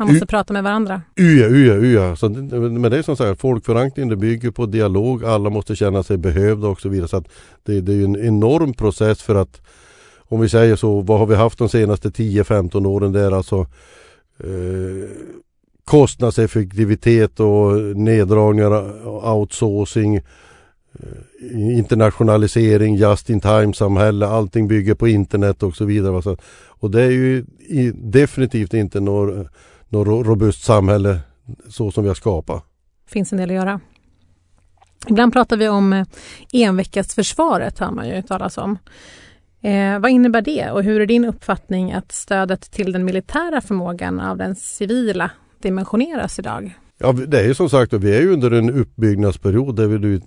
Man 0.00 0.08
måste 0.08 0.24
U 0.24 0.26
prata 0.26 0.52
med 0.52 0.62
varandra. 0.62 1.02
Uja, 1.16 1.48
uja, 1.48 1.74
uja. 1.74 2.16
Så, 2.16 2.28
men 2.28 2.82
det 2.82 2.98
är 2.98 3.02
som 3.02 3.16
sagt, 3.16 3.40
folkförankring 3.40 4.08
det 4.08 4.16
bygger 4.16 4.50
på 4.50 4.66
dialog. 4.66 5.24
Alla 5.24 5.50
måste 5.50 5.76
känna 5.76 6.02
sig 6.02 6.16
behövda 6.16 6.68
och 6.68 6.80
så 6.80 6.88
vidare. 6.88 7.08
Så 7.08 7.16
att 7.16 7.28
det, 7.62 7.80
det 7.80 7.92
är 7.92 8.04
en 8.04 8.16
enorm 8.16 8.74
process 8.74 9.22
för 9.22 9.34
att 9.34 9.60
om 10.18 10.40
vi 10.40 10.48
säger 10.48 10.76
så, 10.76 11.00
vad 11.00 11.18
har 11.18 11.26
vi 11.26 11.34
haft 11.34 11.58
de 11.58 11.68
senaste 11.68 12.08
10-15 12.08 12.86
åren? 12.86 13.12
Det 13.12 13.20
är 13.20 13.32
alltså 13.32 13.66
eh, 14.38 15.10
kostnadseffektivitet 15.84 17.40
och 17.40 17.76
neddragningar, 17.96 19.06
outsourcing, 19.34 20.16
eh, 20.16 21.78
internationalisering, 21.78 22.96
just 22.96 23.30
in 23.30 23.40
time 23.40 23.74
samhälle, 23.74 24.26
allting 24.26 24.68
bygger 24.68 24.94
på 24.94 25.08
internet 25.08 25.62
och 25.62 25.76
så 25.76 25.84
vidare. 25.84 26.36
Och 26.66 26.90
det 26.90 27.02
är 27.02 27.10
ju 27.10 27.44
definitivt 27.92 28.74
inte 28.74 29.00
något 29.00 29.46
något 29.90 30.26
robust 30.26 30.64
samhälle 30.64 31.20
så 31.68 31.90
som 31.90 32.04
vi 32.04 32.08
har 32.08 32.14
skapat. 32.14 32.64
finns 33.08 33.32
en 33.32 33.38
del 33.38 33.50
att 33.50 33.56
göra. 33.56 33.80
Ibland 35.08 35.32
pratar 35.32 35.56
vi 35.56 35.68
om 35.68 35.92
eh, 35.92 36.06
enveckasförsvaret, 36.52 37.78
hör 37.78 37.90
man 37.90 38.08
ju 38.08 38.22
talas 38.22 38.58
om. 38.58 38.78
Eh, 39.62 39.98
vad 39.98 40.10
innebär 40.10 40.42
det 40.42 40.70
och 40.70 40.82
hur 40.82 41.00
är 41.00 41.06
din 41.06 41.24
uppfattning 41.24 41.92
att 41.92 42.12
stödet 42.12 42.70
till 42.70 42.92
den 42.92 43.04
militära 43.04 43.60
förmågan 43.60 44.20
av 44.20 44.36
den 44.36 44.54
civila 44.54 45.30
dimensioneras 45.62 46.38
idag? 46.38 46.74
Ja, 46.98 47.12
det 47.12 47.40
är 47.40 47.44
ju 47.44 47.54
som 47.54 47.70
sagt 47.70 47.92
vi 47.92 48.16
är 48.16 48.20
ju 48.20 48.32
under 48.32 48.50
en 48.50 48.70
uppbyggnadsperiod 48.70 49.76
där 49.76 49.86
vi 49.86 50.14
eh, 50.14 50.20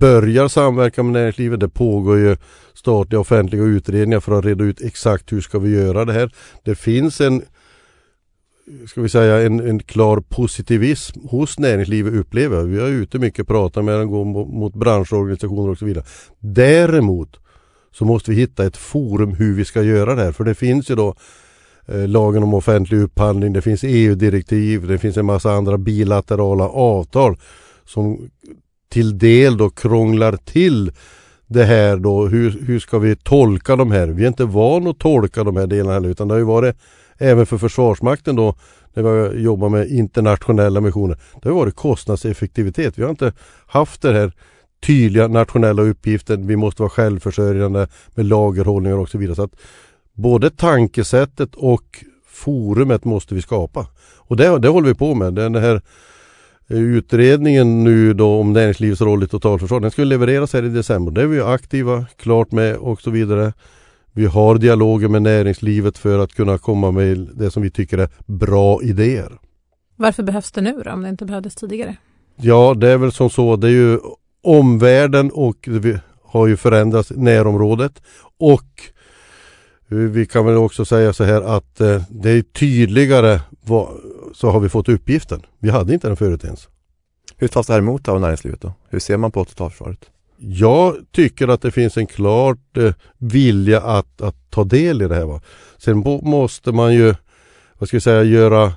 börjar 0.00 0.48
samverka 0.48 1.02
med 1.02 1.12
näringslivet. 1.12 1.60
Det 1.60 1.68
pågår 1.68 2.18
ju 2.18 2.36
statliga 2.74 3.20
offentliga 3.20 3.62
utredningar 3.62 4.20
för 4.20 4.38
att 4.38 4.44
reda 4.44 4.64
ut 4.64 4.80
exakt 4.80 5.32
hur 5.32 5.40
ska 5.40 5.58
vi 5.58 5.70
göra 5.70 6.04
det 6.04 6.12
här. 6.12 6.32
Det 6.64 6.74
finns 6.74 7.20
en 7.20 7.42
ska 8.86 9.02
vi 9.02 9.08
säga 9.08 9.46
en, 9.46 9.60
en 9.60 9.78
klar 9.78 10.20
positivism 10.20 11.20
hos 11.28 11.58
näringslivet 11.58 12.14
upplever 12.14 12.62
Vi 12.62 12.78
är 12.78 12.86
ute 12.86 13.18
mycket, 13.18 13.40
och 13.40 13.48
pratar 13.48 13.82
med 13.82 13.98
dem, 13.98 14.10
går 14.10 14.24
mot 14.44 14.74
branschorganisationer 14.74 15.70
och 15.70 15.78
så 15.78 15.84
vidare. 15.84 16.04
Däremot 16.38 17.36
så 17.92 18.04
måste 18.04 18.30
vi 18.30 18.36
hitta 18.36 18.66
ett 18.66 18.76
forum 18.76 19.34
hur 19.34 19.54
vi 19.54 19.64
ska 19.64 19.82
göra 19.82 20.14
det 20.14 20.22
här. 20.22 20.32
För 20.32 20.44
det 20.44 20.54
finns 20.54 20.90
ju 20.90 20.94
då 20.94 21.14
eh, 21.86 22.08
lagen 22.08 22.42
om 22.42 22.54
offentlig 22.54 23.00
upphandling, 23.00 23.52
det 23.52 23.62
finns 23.62 23.84
EU-direktiv, 23.84 24.86
det 24.86 24.98
finns 24.98 25.16
en 25.16 25.26
massa 25.26 25.52
andra 25.52 25.78
bilaterala 25.78 26.68
avtal 26.68 27.36
som 27.84 28.30
till 28.88 29.18
del 29.18 29.56
då 29.56 29.70
krånglar 29.70 30.36
till 30.36 30.92
det 31.46 31.64
här 31.64 31.96
då. 31.96 32.26
Hur, 32.26 32.50
hur 32.66 32.78
ska 32.78 32.98
vi 32.98 33.16
tolka 33.16 33.76
de 33.76 33.90
här? 33.90 34.06
Vi 34.06 34.24
är 34.24 34.28
inte 34.28 34.44
vana 34.44 34.90
att 34.90 34.98
tolka 34.98 35.44
de 35.44 35.56
här 35.56 35.66
delarna 35.66 35.92
heller 35.92 36.08
utan 36.08 36.28
det 36.28 36.34
har 36.34 36.38
ju 36.38 36.44
varit 36.44 36.76
även 37.18 37.46
för 37.46 37.58
Försvarsmakten 37.58 38.36
då 38.36 38.54
när 38.94 39.02
vi 39.02 39.08
har 39.08 39.32
jobbat 39.32 39.70
med 39.70 39.90
internationella 39.90 40.80
missioner. 40.80 41.18
Det 41.42 41.48
har 41.48 41.56
varit 41.56 41.76
kostnadseffektivitet. 41.76 42.98
Vi 42.98 43.02
har 43.02 43.10
inte 43.10 43.32
haft 43.66 44.02
det 44.02 44.12
här 44.12 44.32
tydliga 44.86 45.28
nationella 45.28 45.82
uppgiften. 45.82 46.46
Vi 46.46 46.56
måste 46.56 46.82
vara 46.82 46.90
självförsörjande 46.90 47.88
med 48.14 48.26
lagerhållningar 48.26 48.96
och 48.96 49.08
så 49.08 49.18
vidare. 49.18 49.36
Så 49.36 49.42
att 49.42 49.56
både 50.12 50.50
tankesättet 50.50 51.54
och 51.54 52.04
forumet 52.26 53.04
måste 53.04 53.34
vi 53.34 53.42
skapa. 53.42 53.86
Och 54.16 54.36
det, 54.36 54.58
det 54.58 54.68
håller 54.68 54.88
vi 54.88 54.94
på 54.94 55.14
med. 55.14 55.34
Den 55.34 55.54
här 55.54 55.82
utredningen 56.68 57.84
nu 57.84 58.14
då 58.14 58.40
om 58.40 58.52
näringslivets 58.52 59.00
roll 59.00 59.22
i 59.22 59.26
totalförsvaret. 59.26 59.82
Den 59.82 59.90
ska 59.90 60.04
levereras 60.04 60.52
här 60.52 60.64
i 60.64 60.68
december. 60.68 61.12
Det 61.12 61.22
är 61.22 61.26
vi 61.26 61.40
aktiva, 61.40 62.06
klart 62.16 62.52
med 62.52 62.76
och 62.76 63.00
så 63.00 63.10
vidare. 63.10 63.52
Vi 64.18 64.26
har 64.26 64.58
dialoger 64.58 65.08
med 65.08 65.22
näringslivet 65.22 65.98
för 65.98 66.18
att 66.18 66.34
kunna 66.34 66.58
komma 66.58 66.90
med 66.90 67.28
det 67.34 67.50
som 67.50 67.62
vi 67.62 67.70
tycker 67.70 67.98
är 67.98 68.08
bra 68.26 68.82
idéer. 68.82 69.38
Varför 69.96 70.22
behövs 70.22 70.52
det 70.52 70.60
nu 70.60 70.82
då, 70.84 70.90
om 70.90 71.02
det 71.02 71.08
inte 71.08 71.24
behövdes 71.24 71.54
tidigare? 71.54 71.96
Ja, 72.36 72.74
det 72.74 72.88
är 72.88 72.96
väl 72.96 73.12
som 73.12 73.30
så. 73.30 73.56
Det 73.56 73.66
är 73.66 73.72
ju 73.72 73.98
omvärlden 74.42 75.30
och 75.30 75.68
vi 75.68 75.98
har 76.22 76.46
ju 76.46 76.56
förändrats 76.56 77.12
närområdet 77.16 78.02
och 78.38 78.82
vi 79.88 80.26
kan 80.26 80.46
väl 80.46 80.56
också 80.56 80.84
säga 80.84 81.12
så 81.12 81.24
här 81.24 81.42
att 81.42 81.80
eh, 81.80 82.02
det 82.10 82.30
är 82.30 82.42
tydligare 82.42 83.40
så 84.34 84.50
har 84.50 84.60
vi 84.60 84.68
fått 84.68 84.88
uppgiften. 84.88 85.42
Vi 85.58 85.70
hade 85.70 85.94
inte 85.94 86.08
den 86.08 86.16
förut 86.16 86.44
ens. 86.44 86.68
Hur 87.36 87.48
tas 87.48 87.66
det 87.66 87.72
här 87.72 87.80
emot 87.80 88.08
av 88.08 88.20
näringslivet 88.20 88.60
då? 88.60 88.72
Hur 88.88 88.98
ser 88.98 89.16
man 89.16 89.30
på 89.30 89.44
totalförsvaret? 89.44 90.10
Jag 90.40 90.96
tycker 91.12 91.48
att 91.48 91.62
det 91.62 91.70
finns 91.70 91.96
en 91.96 92.06
klart 92.06 92.76
eh, 92.76 92.92
vilja 93.18 93.80
att, 93.80 94.20
att 94.20 94.50
ta 94.50 94.64
del 94.64 95.02
i 95.02 95.08
det 95.08 95.14
här. 95.14 95.24
Va? 95.24 95.40
Sen 95.78 95.98
måste 96.22 96.72
man 96.72 96.94
ju, 96.94 97.14
vad 97.78 97.88
ska 97.88 97.96
jag 97.96 98.02
säga, 98.02 98.22
göra 98.22 98.72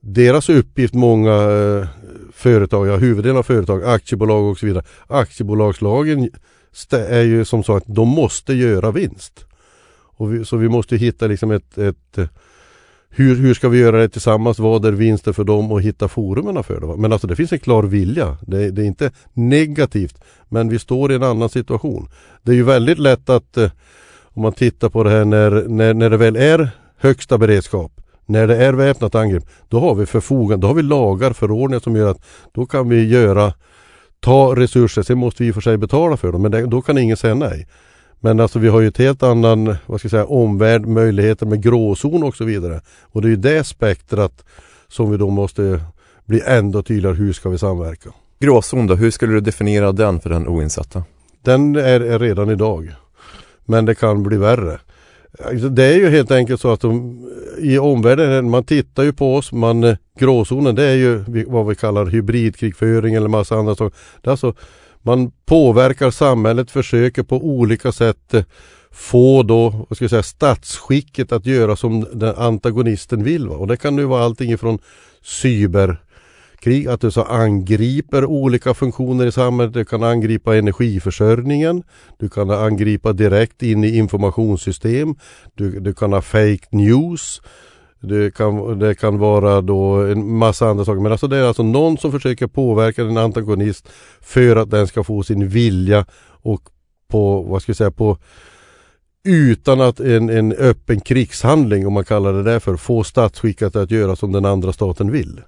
deras 0.00 0.48
uppgift, 0.48 0.94
många 0.94 1.34
eh, 1.34 1.86
företag, 2.32 2.86
ja 2.86 2.96
huvuddelen 2.96 3.36
av 3.36 3.42
företag, 3.42 3.84
aktiebolag 3.84 4.50
och 4.50 4.58
så 4.58 4.66
vidare. 4.66 4.84
Aktiebolagslagen 5.06 6.30
är 6.92 7.22
ju 7.22 7.44
som 7.44 7.64
sagt, 7.64 7.86
de 7.88 8.08
måste 8.08 8.54
göra 8.54 8.90
vinst. 8.90 9.44
Och 10.16 10.34
vi, 10.34 10.44
så 10.44 10.56
vi 10.56 10.68
måste 10.68 10.96
hitta 10.96 11.26
liksom 11.26 11.50
ett, 11.50 11.78
ett 11.78 12.18
hur, 13.12 13.36
hur 13.36 13.54
ska 13.54 13.68
vi 13.68 13.78
göra 13.78 13.98
det 13.98 14.08
tillsammans? 14.08 14.58
Vad 14.58 14.84
är 14.84 14.92
vinsten 14.92 15.34
för 15.34 15.44
dem 15.44 15.72
och 15.72 15.82
hitta 15.82 16.08
forumen 16.08 16.64
för 16.64 16.80
det? 16.80 16.96
Men 16.96 17.12
alltså 17.12 17.26
det 17.26 17.36
finns 17.36 17.52
en 17.52 17.58
klar 17.58 17.82
vilja. 17.82 18.36
Det, 18.46 18.70
det, 18.70 18.82
är 18.82 18.86
inte 18.86 19.10
negativt. 19.32 20.20
Men 20.48 20.68
vi 20.68 20.78
står 20.78 21.12
i 21.12 21.14
en 21.14 21.22
annan 21.22 21.48
situation. 21.48 22.08
Det 22.42 22.50
är 22.50 22.56
ju 22.56 22.62
väldigt 22.62 22.98
lätt 22.98 23.30
att 23.30 23.56
eh, 23.56 23.70
om 24.22 24.42
man 24.42 24.52
tittar 24.52 24.88
på 24.88 25.04
det 25.04 25.10
här 25.10 25.24
när, 25.24 25.50
när, 25.50 25.94
när 25.94 26.10
det 26.10 26.16
väl 26.16 26.36
är 26.36 26.70
högsta 26.96 27.38
beredskap. 27.38 27.92
När 28.26 28.46
det 28.46 28.56
är 28.56 28.72
väpnat 28.72 29.14
angrepp. 29.14 29.44
Då 29.68 29.80
har 29.80 29.94
vi 29.94 30.06
förfogande, 30.06 30.64
då 30.64 30.68
har 30.68 30.74
vi 30.74 30.82
lagar, 30.82 31.32
förordningar 31.32 31.80
som 31.80 31.96
gör 31.96 32.10
att 32.10 32.22
då 32.52 32.66
kan 32.66 32.88
vi 32.88 33.08
göra 33.08 33.54
ta 34.20 34.56
resurser. 34.56 35.02
Sen 35.02 35.18
måste 35.18 35.42
vi 35.42 35.48
i 35.48 35.50
och 35.50 35.54
för 35.54 35.60
sig 35.60 35.76
betala 35.76 36.16
för 36.16 36.32
dem 36.32 36.42
men 36.42 36.50
det, 36.50 36.66
då 36.66 36.82
kan 36.82 36.98
ingen 36.98 37.16
säga 37.16 37.34
nej. 37.34 37.66
Men 38.20 38.40
alltså 38.40 38.58
vi 38.58 38.68
har 38.68 38.80
ju 38.80 38.88
ett 38.88 38.98
helt 38.98 39.22
annan 39.22 39.76
vad 39.86 40.00
ska 40.00 40.06
jag 40.06 40.10
säga, 40.10 40.24
omvärld, 40.24 40.86
möjligheter 40.86 41.46
med 41.46 41.62
gråzon 41.62 42.22
och 42.22 42.36
så 42.36 42.44
vidare. 42.44 42.80
Och 43.02 43.22
det 43.22 43.28
är 43.28 43.30
ju 43.30 43.36
det 43.36 43.64
spektrat 43.64 44.44
som 44.88 45.10
vi 45.10 45.16
då 45.16 45.30
måste 45.30 45.80
bli 46.24 46.42
ändå 46.46 46.82
tydligare. 46.82 47.16
Hur 47.16 47.32
ska 47.32 47.48
vi 47.48 47.58
samverka? 47.58 48.10
Gråzon 48.40 48.86
då, 48.86 48.94
hur 48.94 49.10
skulle 49.10 49.32
du 49.32 49.40
definiera 49.40 49.92
den 49.92 50.20
för 50.20 50.30
den 50.30 50.48
oinsatta? 50.48 51.04
Den 51.42 51.76
är, 51.76 52.00
är 52.00 52.18
redan 52.18 52.50
idag. 52.50 52.94
Men 53.64 53.84
det 53.84 53.94
kan 53.94 54.22
bli 54.22 54.36
värre. 54.36 54.78
Alltså, 55.44 55.68
det 55.68 55.84
är 55.84 55.96
ju 55.96 56.08
helt 56.08 56.30
enkelt 56.30 56.60
så 56.60 56.72
att 56.72 56.80
de, 56.80 57.20
i 57.58 57.78
omvärlden, 57.78 58.50
man 58.50 58.64
tittar 58.64 59.02
ju 59.02 59.12
på 59.12 59.36
oss, 59.36 59.52
man, 59.52 59.96
gråzonen 60.18 60.74
det 60.74 60.84
är 60.84 60.94
ju 60.94 61.44
vad 61.46 61.66
vi 61.66 61.74
kallar 61.74 62.06
hybridkrigföring 62.06 63.14
eller 63.14 63.28
massa 63.28 63.56
andra 63.56 63.74
saker. 63.74 63.98
Det 64.20 64.28
är 64.28 64.30
alltså 64.30 64.54
man 65.02 65.32
påverkar 65.46 66.10
samhället, 66.10 66.70
försöker 66.70 67.22
på 67.22 67.36
olika 67.36 67.92
sätt 67.92 68.34
eh, 68.34 68.44
få 68.90 69.42
då, 69.42 69.86
vad 69.88 69.96
ska 69.96 70.04
jag 70.04 70.10
säga, 70.10 70.22
statsskicket 70.22 71.32
att 71.32 71.46
göra 71.46 71.76
som 71.76 72.06
den 72.12 72.34
antagonisten 72.34 73.24
vill. 73.24 73.48
Va? 73.48 73.56
Och 73.56 73.66
det 73.66 73.76
kan 73.76 73.96
nu 73.96 74.04
vara 74.04 74.24
allting 74.24 74.52
ifrån 74.52 74.78
cyberkrig, 75.22 76.88
att 76.88 77.00
du 77.00 77.10
så 77.10 77.22
angriper 77.22 78.24
olika 78.24 78.74
funktioner 78.74 79.26
i 79.26 79.32
samhället. 79.32 79.74
Du 79.74 79.84
kan 79.84 80.02
angripa 80.02 80.56
energiförsörjningen. 80.56 81.82
Du 82.18 82.28
kan 82.28 82.50
angripa 82.50 83.12
direkt 83.12 83.62
in 83.62 83.84
i 83.84 83.96
informationssystem. 83.96 85.14
Du, 85.54 85.80
du 85.80 85.94
kan 85.94 86.12
ha 86.12 86.22
fake 86.22 86.66
news. 86.70 87.40
Det 88.00 88.34
kan, 88.34 88.78
det 88.78 88.94
kan 88.94 89.18
vara 89.18 89.60
då 89.60 89.94
en 89.94 90.36
massa 90.36 90.68
andra 90.68 90.84
saker. 90.84 91.00
Men 91.00 91.12
alltså 91.12 91.26
det 91.26 91.36
är 91.36 91.44
alltså 91.44 91.62
någon 91.62 91.98
som 91.98 92.12
försöker 92.12 92.46
påverka 92.46 93.02
en 93.02 93.16
antagonist 93.16 93.88
för 94.20 94.56
att 94.56 94.70
den 94.70 94.86
ska 94.86 95.04
få 95.04 95.22
sin 95.22 95.48
vilja 95.48 96.06
och 96.42 96.62
på, 97.08 97.42
vad 97.42 97.62
ska 97.62 97.70
jag 97.70 97.76
säga, 97.76 97.90
på 97.90 98.18
utan 99.24 99.80
att 99.80 100.00
en, 100.00 100.30
en 100.30 100.52
öppen 100.52 101.00
krigshandling, 101.00 101.86
om 101.86 101.92
man 101.92 102.04
kallar 102.04 102.32
det 102.32 102.42
där 102.42 102.58
för, 102.58 102.76
få 102.76 103.04
statsskicket 103.04 103.76
att 103.76 103.90
göra 103.90 104.16
som 104.16 104.32
den 104.32 104.44
andra 104.44 104.72
staten 104.72 105.10
vill. 105.10 105.40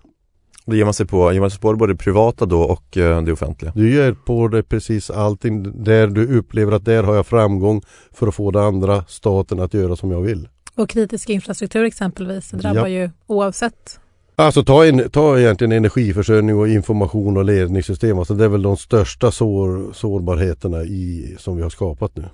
Det 0.66 0.76
ger 0.76 0.85
man 0.85 0.94
sig 0.94 1.06
på, 1.06 1.32
ger 1.32 1.40
man 1.40 1.50
sig 1.50 1.61
på 1.61 1.75
både 1.75 1.92
det 1.92 1.97
privata 1.97 2.47
då 2.47 2.62
och 2.62 2.97
eh, 2.97 3.23
det 3.23 3.32
offentliga? 3.32 3.73
Du 3.75 3.94
ger 3.94 4.12
på 4.12 4.49
det 4.49 4.62
precis 4.62 5.11
allting 5.11 5.85
där 5.85 6.06
du 6.06 6.38
upplever 6.38 6.73
att 6.73 6.85
där 6.85 7.02
har 7.02 7.14
jag 7.14 7.26
framgång 7.26 7.82
för 8.12 8.26
att 8.26 8.35
få 8.35 8.50
den 8.50 8.62
andra 8.62 9.04
staten 9.04 9.61
att 9.61 9.75
göra 9.75 9.97
som 9.97 10.11
jag 10.11 10.21
vill. 10.21 10.49
Och 10.76 10.88
kritisk 10.88 11.31
infrastruktur 11.31 11.85
exempelvis 11.85 12.50
drabbar 12.50 12.87
ja. 12.87 12.88
ju 12.88 13.11
oavsett. 13.26 14.00
Alltså 14.37 14.64
ta, 14.64 14.87
in, 14.87 15.11
ta 15.11 15.38
egentligen 15.38 15.73
energiförsörjning 15.73 16.57
och 16.57 16.69
information 16.69 17.37
och 17.37 17.45
ledningssystem. 17.45 18.19
Alltså 18.19 18.35
det 18.35 18.45
är 18.45 18.49
väl 18.49 18.62
de 18.62 18.76
största 18.76 19.31
sår, 19.31 19.93
sårbarheterna 19.93 20.83
i, 20.83 21.37
som 21.38 21.57
vi 21.57 21.62
har 21.62 21.71
skapat 21.71 22.17
nu. 22.17 22.25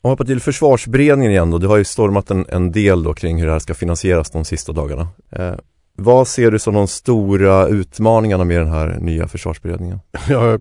Om 0.00 0.10
hoppar 0.10 0.24
till 0.24 0.40
försvarsberedningen 0.40 1.32
igen 1.32 1.50
då. 1.50 1.58
Det 1.58 1.66
har 1.66 1.76
ju 1.76 1.84
stormat 1.84 2.30
en, 2.30 2.46
en 2.48 2.72
del 2.72 3.02
då 3.02 3.14
kring 3.14 3.38
hur 3.38 3.46
det 3.46 3.52
här 3.52 3.58
ska 3.58 3.74
finansieras 3.74 4.30
de 4.30 4.44
sista 4.44 4.72
dagarna. 4.72 5.08
Eh, 5.30 5.54
vad 5.96 6.28
ser 6.28 6.50
du 6.50 6.58
som 6.58 6.74
de 6.74 6.88
stora 6.88 7.68
utmaningarna 7.68 8.44
med 8.44 8.60
den 8.60 8.70
här 8.70 8.98
nya 9.00 9.28
försvarsberedningen? 9.28 10.00
Ja, 10.28 10.58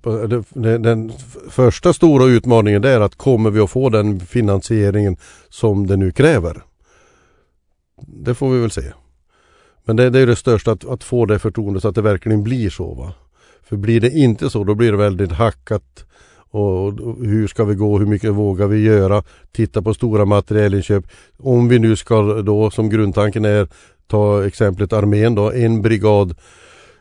den 0.79 1.11
första 1.49 1.93
stora 1.93 2.25
utmaningen 2.25 2.83
är 2.83 2.99
att 2.99 3.15
kommer 3.15 3.49
vi 3.49 3.59
att 3.59 3.69
få 3.69 3.89
den 3.89 4.19
finansieringen 4.19 5.17
som 5.49 5.87
det 5.87 5.97
nu 5.97 6.11
kräver? 6.11 6.63
Det 8.07 8.33
får 8.33 8.49
vi 8.49 8.59
väl 8.59 8.71
se. 8.71 8.93
Men 9.85 9.95
det, 9.95 10.09
det 10.09 10.19
är 10.19 10.27
det 10.27 10.35
största 10.35 10.71
att, 10.71 10.85
att, 10.85 11.03
få 11.03 11.25
det 11.25 11.39
förtroendet 11.39 11.81
så 11.81 11.89
att 11.89 11.95
det 11.95 12.01
verkligen 12.01 12.43
blir 12.43 12.69
så. 12.69 12.93
Va? 12.93 13.13
För 13.63 13.75
blir 13.75 14.01
det 14.01 14.09
inte 14.09 14.49
så 14.49 14.63
då 14.63 14.75
blir 14.75 14.91
det 14.91 14.97
väldigt 14.97 15.31
hackat. 15.31 16.05
Och, 16.35 16.99
och 16.99 17.25
hur 17.25 17.47
ska 17.47 17.63
vi 17.63 17.75
gå? 17.75 17.99
Hur 17.99 18.05
mycket 18.05 18.33
vågar 18.33 18.67
vi 18.67 18.83
göra? 18.83 19.23
Titta 19.51 19.81
på 19.81 19.93
stora 19.93 20.25
materielinköp. 20.25 21.05
Om 21.37 21.67
vi 21.67 21.79
nu 21.79 21.95
ska 21.95 22.21
då 22.41 22.71
som 22.71 22.89
grundtanken 22.89 23.45
är 23.45 23.67
ta 24.07 24.45
exemplet 24.45 24.93
armén 24.93 25.35
då, 25.35 25.51
en 25.51 25.81
brigad 25.81 26.35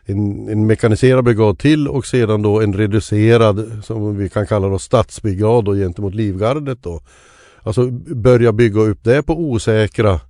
en, 0.04 0.48
en 0.48 0.66
mekaniserad 0.66 1.24
brigad 1.24 1.58
till 1.58 1.88
och 1.88 2.06
sedan 2.06 2.42
då 2.42 2.60
en 2.60 2.72
reducerad 2.72 3.84
som 3.84 4.16
vi 4.16 4.28
kan 4.28 4.46
kalla 4.46 4.68
då 4.68 4.78
stadsbrigad 4.78 5.64
då 5.64 5.74
gentemot 5.74 6.14
livgardet 6.14 6.82
då. 6.82 7.00
Alltså 7.62 7.90
börja 8.14 8.52
bygga 8.52 8.80
upp 8.80 8.98
det 9.04 9.22
på 9.22 9.40
osäkra 9.40 10.20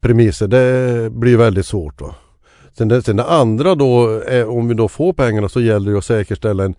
premisser. 0.00 0.48
Det 0.48 1.10
blir 1.12 1.36
väldigt 1.36 1.66
svårt. 1.66 2.00
Va? 2.00 2.14
Sen, 2.78 2.88
det, 2.88 3.02
sen 3.02 3.16
det 3.16 3.24
andra 3.24 3.74
då, 3.74 4.20
är, 4.26 4.48
om 4.48 4.68
vi 4.68 4.74
då 4.74 4.88
får 4.88 5.12
pengarna 5.12 5.48
så 5.48 5.60
gäller 5.60 5.92
det 5.92 5.98
att 5.98 6.04
säkerställa 6.04 6.64
en 6.64 6.74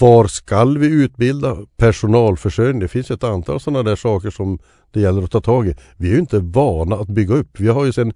var 0.00 0.26
skall 0.26 0.78
vi 0.78 0.86
utbilda? 0.86 1.56
Personalförsörjning. 1.76 2.80
Det 2.80 2.88
finns 2.88 3.10
ett 3.10 3.24
antal 3.24 3.60
sådana 3.60 3.82
där 3.82 3.96
saker 3.96 4.30
som 4.30 4.58
det 4.92 5.00
gäller 5.00 5.22
att 5.22 5.30
ta 5.30 5.40
tag 5.40 5.68
i. 5.68 5.74
Vi 5.96 6.08
är 6.08 6.12
ju 6.12 6.18
inte 6.18 6.38
vana 6.38 6.96
att 6.96 7.08
bygga 7.08 7.34
upp. 7.34 7.60
Vi 7.60 7.68
har 7.68 7.84
ju 7.84 7.92
sen 7.92 8.12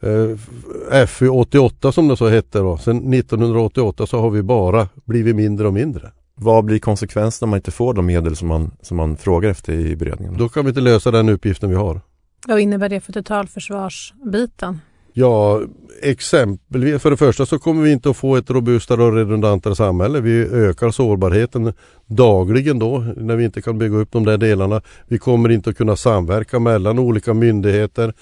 eh, 0.00 1.06
FU 1.06 1.28
88 1.28 1.92
som 1.92 2.08
det 2.08 2.16
så 2.16 2.28
hette 2.28 2.58
då. 2.58 2.76
Sen 2.76 3.14
1988 3.14 4.06
så 4.06 4.20
har 4.20 4.30
vi 4.30 4.42
bara 4.42 4.88
blivit 5.04 5.36
mindre 5.36 5.66
och 5.66 5.74
mindre. 5.74 6.10
Vad 6.34 6.64
blir 6.64 6.78
konsekvenserna 6.78 7.46
om 7.46 7.50
man 7.50 7.56
inte 7.56 7.70
får 7.70 7.94
de 7.94 8.06
medel 8.06 8.36
som 8.36 8.48
man, 8.48 8.70
som 8.82 8.96
man 8.96 9.16
frågar 9.16 9.50
efter 9.50 9.72
i 9.72 9.96
beredningen? 9.96 10.36
Då 10.38 10.48
kan 10.48 10.64
vi 10.64 10.68
inte 10.68 10.80
lösa 10.80 11.10
den 11.10 11.28
uppgiften 11.28 11.70
vi 11.70 11.76
har. 11.76 12.00
Vad 12.48 12.60
innebär 12.60 12.88
det 12.88 13.00
för 13.00 13.12
totalförsvarsbiten? 13.12 14.80
Ja, 15.12 15.62
exempelvis 16.02 17.02
för 17.02 17.10
det 17.10 17.16
första 17.16 17.46
så 17.46 17.58
kommer 17.58 17.82
vi 17.82 17.92
inte 17.92 18.10
att 18.10 18.16
få 18.16 18.36
ett 18.36 18.50
robustare 18.50 19.02
och 19.02 19.14
redundantare 19.14 19.76
samhälle. 19.76 20.20
Vi 20.20 20.42
ökar 20.42 20.90
sårbarheten 20.90 21.72
dagligen 22.06 22.78
då 22.78 22.98
när 23.16 23.36
vi 23.36 23.44
inte 23.44 23.62
kan 23.62 23.78
bygga 23.78 23.96
upp 23.96 24.12
de 24.12 24.24
där 24.24 24.38
delarna. 24.38 24.82
Vi 25.08 25.18
kommer 25.18 25.48
inte 25.48 25.70
att 25.70 25.76
kunna 25.76 25.96
samverka 25.96 26.58
mellan 26.58 26.98
olika 26.98 27.34
myndigheter. 27.34 28.14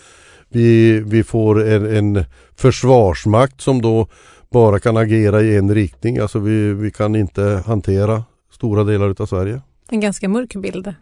Vi, 0.48 1.00
vi 1.00 1.24
får 1.24 1.68
en, 1.68 1.96
en 1.96 2.24
försvarsmakt 2.56 3.60
som 3.60 3.82
då 3.82 4.06
bara 4.50 4.78
kan 4.78 4.96
agera 4.96 5.42
i 5.42 5.56
en 5.56 5.74
riktning. 5.74 6.18
Alltså 6.18 6.38
vi, 6.38 6.72
vi 6.72 6.90
kan 6.90 7.16
inte 7.16 7.62
hantera 7.66 8.24
stora 8.52 8.84
delar 8.84 9.10
utav 9.10 9.26
Sverige. 9.26 9.60
En 9.88 10.00
ganska 10.00 10.28
mörk 10.28 10.54
bild. 10.54 10.94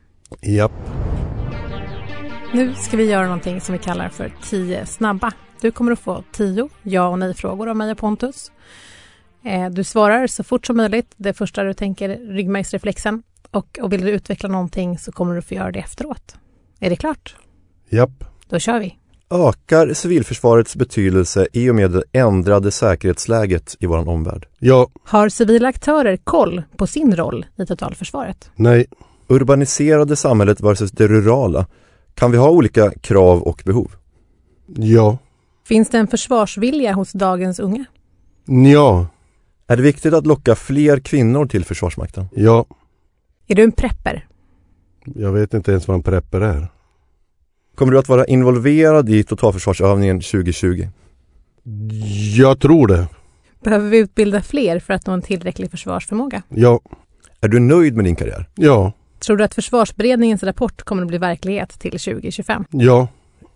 Japp. 0.43 0.73
Nu 2.55 2.75
ska 2.75 2.97
vi 2.97 3.05
göra 3.11 3.25
någonting 3.25 3.61
som 3.61 3.73
vi 3.73 3.79
kallar 3.79 4.09
för 4.09 4.33
10 4.43 4.87
snabba. 4.87 5.33
Du 5.61 5.71
kommer 5.71 5.93
att 5.93 5.99
få 5.99 6.25
10 6.33 6.69
ja 6.83 7.09
och 7.09 7.19
nej-frågor 7.19 7.69
av 7.69 7.77
mig 7.77 7.93
och 7.93 7.99
Pontus. 7.99 8.53
Eh, 9.45 9.71
du 9.71 9.85
svarar 9.85 10.27
så 10.27 10.45
fort 10.45 10.67
som 10.67 10.77
möjligt, 10.77 11.15
det 11.17 11.33
första 11.33 11.63
du 11.63 11.75
tänker 11.75 12.09
ryggmärgsreflexen. 12.09 13.23
Och, 13.51 13.79
och 13.83 13.93
vill 13.93 14.01
du 14.01 14.11
utveckla 14.11 14.49
någonting 14.49 14.99
så 14.99 15.13
kommer 15.13 15.35
du 15.35 15.43
få 15.43 15.55
göra 15.55 15.73
det 15.73 15.79
efteråt. 15.79 16.37
Är 16.81 16.91
det 16.91 16.97
klart? 16.97 17.37
Japp. 17.89 18.25
Då 18.49 18.59
kör 18.59 18.81
vi. 18.81 18.97
Ökar 19.31 19.93
civilförsvarets 19.93 20.77
betydelse 20.77 21.47
i 21.53 21.71
och 21.71 21.75
med 21.75 21.91
det 21.91 22.03
ändrade 22.13 22.71
säkerhetsläget 22.71 23.77
i 23.81 23.87
vår 23.87 24.09
omvärld? 24.09 24.47
Ja. 24.59 24.89
Har 25.05 25.29
civila 25.29 25.69
aktörer 25.69 26.17
koll 26.17 26.63
på 26.77 26.87
sin 26.87 27.17
roll 27.17 27.47
i 27.57 27.67
totalförsvaret? 27.67 28.51
Nej. 28.55 28.87
Urbaniserade 29.29 30.17
samhället 30.17 30.61
versus 30.61 30.91
det 30.91 31.09
rurala. 31.09 31.67
Kan 32.17 32.31
vi 32.31 32.39
ha 32.39 32.51
olika 32.51 32.91
krav 32.91 33.43
och 33.43 33.63
behov? 33.67 33.93
Ja. 34.67 35.19
Finns 35.65 35.91
det 35.91 35.99
en 35.99 36.07
försvarsvilja 36.07 36.93
hos 36.93 37.13
dagens 37.13 37.61
unga? 37.61 37.85
Ja. 38.47 39.07
Är 39.67 39.77
det 39.77 39.83
viktigt 39.83 40.15
att 40.15 40.27
locka 40.27 40.55
fler 40.55 41.01
kvinnor 41.01 41.47
till 41.47 41.65
Försvarsmakten? 41.65 42.29
Ja. 42.35 42.65
Är 43.47 43.55
du 43.55 43.63
en 43.63 43.73
prepper? 43.73 44.27
Jag 45.05 45.33
vet 45.33 45.55
inte 45.55 45.71
ens 45.71 45.89
vad 45.89 45.95
en 45.95 46.03
prepper 46.03 46.41
är. 46.41 46.69
Kommer 47.75 47.93
du 47.93 47.99
att 47.99 48.09
vara 48.09 48.25
involverad 48.27 49.09
i 49.09 49.25
totalförsvarsövningen 49.25 50.21
2020? 50.21 50.89
Jag 52.37 52.61
tror 52.61 52.87
det. 52.87 53.09
Behöver 53.63 53.89
vi 53.91 53.99
utbilda 53.99 54.43
fler 54.43 54.81
för 54.81 54.95
att 54.95 55.07
nå 55.07 55.13
en 55.13 55.23
tillräcklig 55.23 55.71
försvarsförmåga? 55.71 56.43
Ja. 56.49 56.81
Är 57.41 57.49
du 57.49 57.59
nöjd 57.61 57.97
med 57.97 58.05
din 58.05 58.17
karriär? 58.17 58.49
Ja. 58.55 58.93
Tror 59.27 59.37
du 59.37 59.45
att 59.45 59.55
försvarsberedningens 59.55 60.43
rapport 60.43 60.83
kommer 60.83 61.03
att 61.03 61.09
bli 61.09 61.19
verklighet 61.19 61.69
till 61.71 61.91
2025? 61.99 62.65
Ja. 62.71 63.09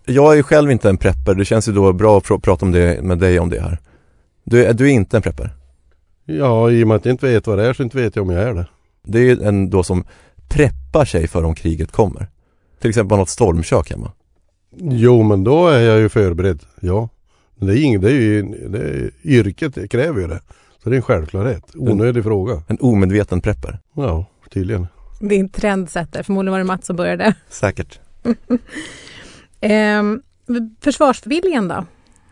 Jag 0.05 0.37
är 0.37 0.43
själv 0.43 0.71
inte 0.71 0.89
en 0.89 0.97
prepper, 0.97 1.35
det 1.35 1.45
känns 1.45 1.67
ju 1.67 1.71
då 1.71 1.93
bra 1.93 2.17
att 2.17 2.23
pr 2.23 2.37
prata 2.37 2.65
om 2.65 2.71
det 2.71 3.03
med 3.03 3.17
dig 3.17 3.39
om 3.39 3.49
det 3.49 3.61
här. 3.61 3.77
Du, 4.43 4.65
är- 4.65 4.73
du 4.73 4.85
är 4.85 4.93
inte 4.93 5.17
en 5.17 5.23
prepper? 5.23 5.49
Ja, 6.25 6.71
i 6.71 6.83
och 6.83 6.87
med 6.87 6.97
att 6.97 7.05
jag 7.05 7.13
inte 7.13 7.25
vet 7.25 7.47
vad 7.47 7.57
det 7.57 7.65
är 7.67 7.73
så 7.73 7.83
inte 7.83 7.97
vet 7.97 8.15
jag 8.15 8.23
om 8.23 8.29
jag 8.33 8.43
är 8.43 8.53
det. 8.53 8.67
Det 9.03 9.17
är 9.19 9.23
ju 9.23 9.43
en 9.43 9.69
då 9.69 9.83
som 9.83 10.03
preppar 10.49 11.05
sig 11.05 11.27
för 11.27 11.43
om 11.43 11.55
kriget 11.55 11.91
kommer. 11.91 12.27
Till 12.81 12.89
exempel 12.89 13.17
något 13.17 13.29
stormkök 13.29 13.89
hemma. 13.91 14.11
Jo, 14.77 15.23
men 15.23 15.43
då 15.43 15.67
är 15.67 15.79
jag 15.79 15.99
ju 15.99 16.09
förberedd. 16.09 16.59
Ja. 16.79 17.09
Men 17.55 17.67
det 17.67 17.79
är 17.79 17.83
inget, 17.83 18.01
det 18.01 18.09
är 18.11 18.13
ju, 18.21 18.41
det 18.43 18.79
är, 18.79 19.11
yrket 19.23 19.91
kräver 19.91 20.21
ju 20.21 20.27
det. 20.27 20.41
Så 20.83 20.89
det 20.89 20.95
är 20.95 20.97
en 20.97 21.01
självklarhet. 21.01 21.63
Onödig 21.75 22.23
fråga. 22.23 22.63
En 22.67 22.77
omedveten 22.81 23.41
prepper. 23.41 23.79
Ja, 23.95 24.25
tydligen. 24.53 24.87
Det 25.21 25.35
är 25.35 25.39
en 25.39 25.49
trendsättare. 25.49 26.23
Förmodligen 26.23 26.51
var 26.51 26.59
det 26.59 26.65
Mats 26.65 26.85
som 26.85 26.95
började. 26.95 27.35
Säkert. 27.49 27.99
Ehm, 29.63 30.21
försvarsviljan 30.81 31.67
då? 31.67 31.85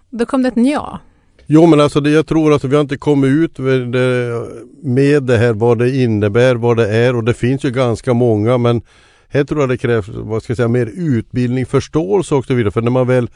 Då 0.09 0.25
kom 0.25 0.43
det 0.43 0.47
ett 0.47 0.53
ja. 0.55 0.99
Jo 1.45 1.65
men 1.65 1.79
alltså 1.79 2.01
det, 2.01 2.09
jag 2.09 2.27
tror 2.27 2.53
att 2.53 2.63
vi 2.63 2.75
har 2.75 2.81
inte 2.81 2.97
kommit 2.97 3.29
ut 3.29 3.59
med 3.59 3.91
det, 3.91 4.47
med 4.83 5.23
det 5.23 5.37
här 5.37 5.53
vad 5.53 5.77
det 5.77 5.95
innebär, 5.95 6.55
vad 6.55 6.77
det 6.77 6.95
är 6.95 7.15
och 7.15 7.23
det 7.23 7.33
finns 7.33 7.63
ju 7.63 7.71
ganska 7.71 8.13
många 8.13 8.57
men 8.57 8.81
här 9.27 9.43
tror 9.43 9.59
jag 9.59 9.69
det 9.69 9.77
krävs 9.77 10.07
vad 10.07 10.43
ska 10.43 10.51
jag 10.51 10.57
säga, 10.57 10.67
mer 10.67 10.91
utbildning, 10.95 11.65
förståelse 11.65 12.35
och 12.35 12.45
så 12.45 12.53
vidare. 12.53 12.71
För 12.71 12.81
när 12.81 12.91
man 12.91 13.07
väl 13.07 13.29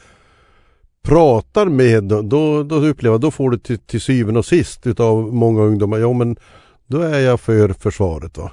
pratar 1.02 1.66
med 1.66 2.04
då, 2.04 2.22
då, 2.22 2.62
då 2.62 2.76
upplever 2.76 3.14
jag, 3.14 3.20
då 3.20 3.30
får 3.30 3.50
du 3.50 3.58
till, 3.58 3.78
till 3.78 4.00
syvende 4.00 4.38
och 4.38 4.46
sist 4.46 4.86
utav 4.86 5.34
många 5.34 5.62
ungdomar, 5.62 5.98
ja 5.98 6.12
men 6.12 6.36
då 6.86 7.00
är 7.00 7.20
jag 7.20 7.40
för 7.40 7.68
försvaret. 7.68 8.38
Va? 8.38 8.52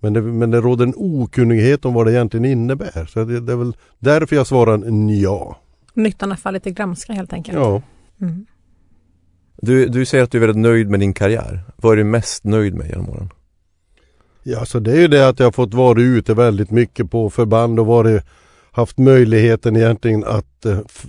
Men, 0.00 0.12
det, 0.12 0.22
men 0.22 0.50
det 0.50 0.60
råder 0.60 0.86
en 0.86 0.94
okunnighet 0.96 1.84
om 1.84 1.94
vad 1.94 2.06
det 2.06 2.12
egentligen 2.12 2.44
innebär. 2.44 3.06
Så 3.08 3.24
det, 3.24 3.40
det 3.40 3.52
är 3.52 3.56
väl 3.56 3.76
därför 3.98 4.36
jag 4.36 4.46
svarar 4.46 4.74
en 4.74 5.20
ja. 5.20 5.56
Nyttan 5.94 6.30
har 6.30 6.36
fallit 6.36 6.66
i 6.66 6.70
glömska 6.70 7.12
helt 7.12 7.32
enkelt. 7.32 7.58
Ja. 7.58 7.82
Mm. 8.20 8.46
Du, 9.62 9.86
du 9.86 10.04
säger 10.06 10.24
att 10.24 10.30
du 10.30 10.38
är 10.38 10.40
väldigt 10.46 10.62
nöjd 10.62 10.90
med 10.90 11.00
din 11.00 11.12
karriär. 11.14 11.60
Vad 11.76 11.92
är 11.92 11.96
du 11.96 12.04
mest 12.04 12.44
nöjd 12.44 12.74
med 12.74 12.88
genom 12.88 13.08
åren? 13.10 13.30
Ja, 14.42 14.64
så 14.64 14.78
det 14.78 14.92
är 14.92 15.00
ju 15.00 15.08
det 15.08 15.28
att 15.28 15.38
jag 15.38 15.46
har 15.46 15.52
fått 15.52 15.74
vara 15.74 16.00
ute 16.00 16.34
väldigt 16.34 16.70
mycket 16.70 17.10
på 17.10 17.30
förband 17.30 17.80
och 17.80 17.86
varit, 17.86 18.22
haft 18.72 18.98
möjligheten 18.98 19.76
egentligen 19.76 20.24
att 20.24 20.64
eh, 20.64 20.78
f- 20.86 21.06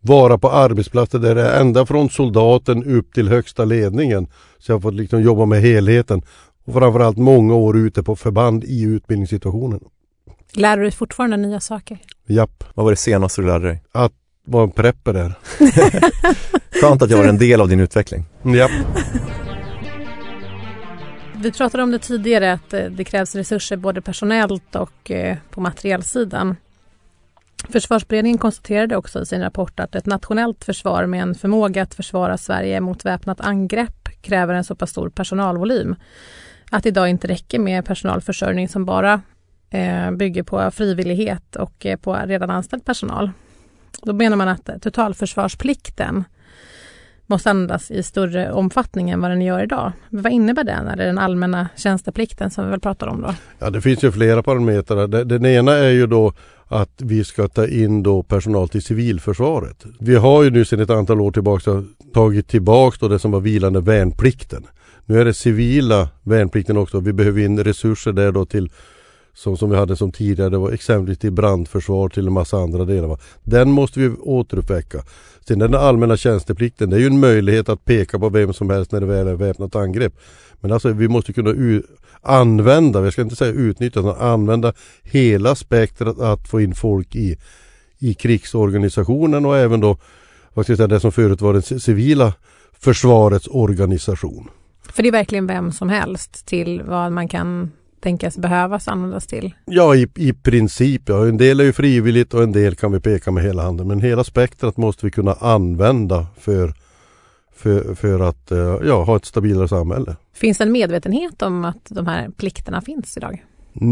vara 0.00 0.38
på 0.38 0.50
arbetsplatser 0.50 1.18
där 1.18 1.34
det 1.34 1.42
är 1.42 1.60
ända 1.60 1.86
från 1.86 2.10
soldaten 2.10 2.84
upp 2.84 3.12
till 3.14 3.28
högsta 3.28 3.64
ledningen. 3.64 4.26
Så 4.58 4.72
jag 4.72 4.76
har 4.76 4.80
fått 4.80 4.94
liksom 4.94 5.22
jobba 5.22 5.44
med 5.46 5.60
helheten. 5.60 6.22
Och 6.66 6.74
framförallt 6.74 7.16
många 7.18 7.54
år 7.54 7.76
ute 7.76 8.02
på 8.02 8.16
förband 8.16 8.64
i 8.64 8.82
utbildningssituationen. 8.82 9.80
Lär 10.52 10.76
du 10.76 10.82
dig 10.82 10.92
fortfarande 10.92 11.36
nya 11.36 11.60
saker? 11.60 11.98
Japp, 12.26 12.64
Vad 12.74 12.84
var 12.84 12.92
det 12.92 12.96
senaste 12.96 13.40
du 13.40 13.46
lärde 13.46 13.68
dig? 13.68 13.82
vad 14.48 14.62
en 14.62 14.70
prepper 14.70 15.14
är. 15.14 15.34
Skönt 16.80 17.02
att 17.02 17.10
jag 17.10 17.18
var 17.18 17.24
en 17.24 17.38
del 17.38 17.60
av 17.60 17.68
din 17.68 17.80
utveckling. 17.80 18.24
Japp. 18.42 18.70
Vi 21.36 21.52
pratade 21.52 21.82
om 21.82 21.90
det 21.90 21.98
tidigare 21.98 22.52
att 22.52 22.72
eh, 22.72 22.84
det 22.84 23.04
krävs 23.04 23.34
resurser 23.34 23.76
både 23.76 24.00
personellt 24.02 24.74
och 24.74 25.10
eh, 25.10 25.36
på 25.50 25.60
materielsidan. 25.60 26.56
Försvarsberedningen 27.68 28.38
konstaterade 28.38 28.96
också 28.96 29.22
i 29.22 29.26
sin 29.26 29.40
rapport 29.40 29.80
att 29.80 29.94
ett 29.94 30.06
nationellt 30.06 30.64
försvar 30.64 31.06
med 31.06 31.22
en 31.22 31.34
förmåga 31.34 31.82
att 31.82 31.94
försvara 31.94 32.38
Sverige 32.38 32.80
mot 32.80 33.04
väpnat 33.04 33.40
angrepp 33.40 34.08
kräver 34.20 34.54
en 34.54 34.64
så 34.64 34.74
pass 34.74 34.90
stor 34.90 35.08
personalvolym 35.08 35.96
att 36.70 36.82
det 36.82 36.88
idag 36.88 37.08
inte 37.08 37.28
räcker 37.28 37.58
med 37.58 37.84
personalförsörjning 37.84 38.68
som 38.68 38.84
bara 38.84 39.22
eh, 39.70 40.10
bygger 40.10 40.42
på 40.42 40.70
frivillighet 40.70 41.56
och 41.56 41.86
eh, 41.86 41.96
på 41.96 42.14
redan 42.14 42.50
anställd 42.50 42.84
personal. 42.84 43.30
Då 44.02 44.12
menar 44.12 44.36
man 44.36 44.48
att 44.48 44.70
totalförsvarsplikten 44.82 46.24
måste 47.26 47.50
användas 47.50 47.90
i 47.90 48.02
större 48.02 48.52
omfattning 48.52 49.10
än 49.10 49.20
vad 49.20 49.30
den 49.30 49.42
gör 49.42 49.62
idag. 49.62 49.92
Men 50.10 50.22
vad 50.22 50.32
innebär 50.32 50.64
den? 50.64 50.86
Är 50.86 50.96
det 50.96 51.04
den 51.04 51.18
allmänna 51.18 51.68
tjänsteplikten 51.76 52.50
som 52.50 52.64
vi 52.64 52.70
väl 52.70 52.80
pratar 52.80 53.06
om 53.06 53.22
då? 53.22 53.34
Ja 53.58 53.70
det 53.70 53.80
finns 53.80 54.04
ju 54.04 54.12
flera 54.12 54.42
parametrar. 54.42 55.24
Den 55.24 55.46
ena 55.46 55.72
är 55.72 55.90
ju 55.90 56.06
då 56.06 56.32
att 56.68 57.02
vi 57.02 57.24
ska 57.24 57.48
ta 57.48 57.66
in 57.66 58.02
då 58.02 58.22
personal 58.22 58.68
till 58.68 58.82
civilförsvaret. 58.82 59.84
Vi 60.00 60.16
har 60.16 60.42
ju 60.42 60.50
nu 60.50 60.64
sedan 60.64 60.80
ett 60.80 60.90
antal 60.90 61.20
år 61.20 61.32
tillbaka 61.32 61.84
tagit 62.14 62.48
tillbaka 62.48 62.96
då 63.00 63.08
det 63.08 63.18
som 63.18 63.30
var 63.30 63.40
vilande 63.40 63.80
värnplikten. 63.80 64.66
Nu 65.06 65.20
är 65.20 65.24
det 65.24 65.34
civila 65.34 66.08
värnplikten 66.22 66.76
också. 66.76 67.00
Vi 67.00 67.12
behöver 67.12 67.40
in 67.40 67.64
resurser 67.64 68.12
där 68.12 68.32
då 68.32 68.46
till 68.46 68.70
som, 69.34 69.56
som 69.56 69.70
vi 69.70 69.76
hade 69.76 69.96
som 69.96 70.12
tidigare, 70.12 70.50
det 70.50 70.58
var 70.58 70.72
exempelvis 70.72 71.18
till 71.18 71.32
brandförsvar 71.32 72.08
till 72.08 72.26
en 72.26 72.32
massa 72.32 72.56
andra 72.56 72.84
delar. 72.84 73.08
Va? 73.08 73.18
Den 73.42 73.70
måste 73.70 74.00
vi 74.00 74.08
återuppväcka. 74.08 75.02
Sen 75.48 75.58
den 75.58 75.74
allmänna 75.74 76.16
tjänsteplikten, 76.16 76.90
det 76.90 76.96
är 76.96 77.00
ju 77.00 77.06
en 77.06 77.20
möjlighet 77.20 77.68
att 77.68 77.84
peka 77.84 78.18
på 78.18 78.28
vem 78.28 78.52
som 78.52 78.70
helst 78.70 78.92
när 78.92 79.00
det 79.00 79.06
väl 79.06 79.28
är 79.28 79.34
väpnat 79.34 79.76
angrepp. 79.76 80.12
Men 80.60 80.72
alltså 80.72 80.92
vi 80.92 81.08
måste 81.08 81.32
kunna 81.32 81.82
använda, 82.22 83.04
jag 83.04 83.12
ska 83.12 83.22
inte 83.22 83.36
säga 83.36 83.52
utnyttja, 83.52 84.00
utan 84.00 84.16
använda 84.16 84.72
hela 85.02 85.54
spektrat 85.54 86.18
att 86.18 86.48
få 86.48 86.60
in 86.60 86.74
folk 86.74 87.16
i, 87.16 87.38
i 87.98 88.14
krigsorganisationen 88.14 89.46
och 89.46 89.56
även 89.56 89.80
då 89.80 89.98
vad 90.54 90.64
ska 90.64 90.72
jag 90.72 90.76
säga, 90.76 90.88
det 90.88 91.00
som 91.00 91.12
förut 91.12 91.40
var 91.40 91.52
den 91.52 91.80
civila 91.80 92.32
försvarets 92.78 93.48
organisation. 93.50 94.48
För 94.92 95.02
det 95.02 95.08
är 95.08 95.12
verkligen 95.12 95.46
vem 95.46 95.72
som 95.72 95.88
helst 95.88 96.46
till 96.46 96.82
vad 96.82 97.12
man 97.12 97.28
kan 97.28 97.70
tänkas 98.00 98.38
behövas 98.38 98.88
användas 98.88 99.26
till. 99.26 99.54
Ja 99.64 99.94
i, 99.94 100.08
i 100.14 100.32
princip, 100.32 101.02
ja. 101.04 101.28
en 101.28 101.36
del 101.36 101.60
är 101.60 101.64
ju 101.64 101.72
frivilligt 101.72 102.34
och 102.34 102.42
en 102.42 102.52
del 102.52 102.74
kan 102.74 102.92
vi 102.92 103.00
peka 103.00 103.30
med 103.30 103.44
hela 103.44 103.62
handen. 103.62 103.88
Men 103.88 104.00
hela 104.00 104.24
spektrat 104.24 104.76
måste 104.76 105.06
vi 105.06 105.10
kunna 105.10 105.32
använda 105.32 106.26
för, 106.38 106.74
för, 107.56 107.94
för 107.94 108.20
att 108.20 108.50
eh, 108.50 108.58
ja, 108.84 109.04
ha 109.04 109.16
ett 109.16 109.24
stabilare 109.24 109.68
samhälle. 109.68 110.16
Finns 110.34 110.58
det 110.58 110.64
en 110.64 110.72
medvetenhet 110.72 111.42
om 111.42 111.64
att 111.64 111.86
de 111.88 112.06
här 112.06 112.28
plikterna 112.36 112.80
finns 112.80 113.16
idag? 113.16 113.44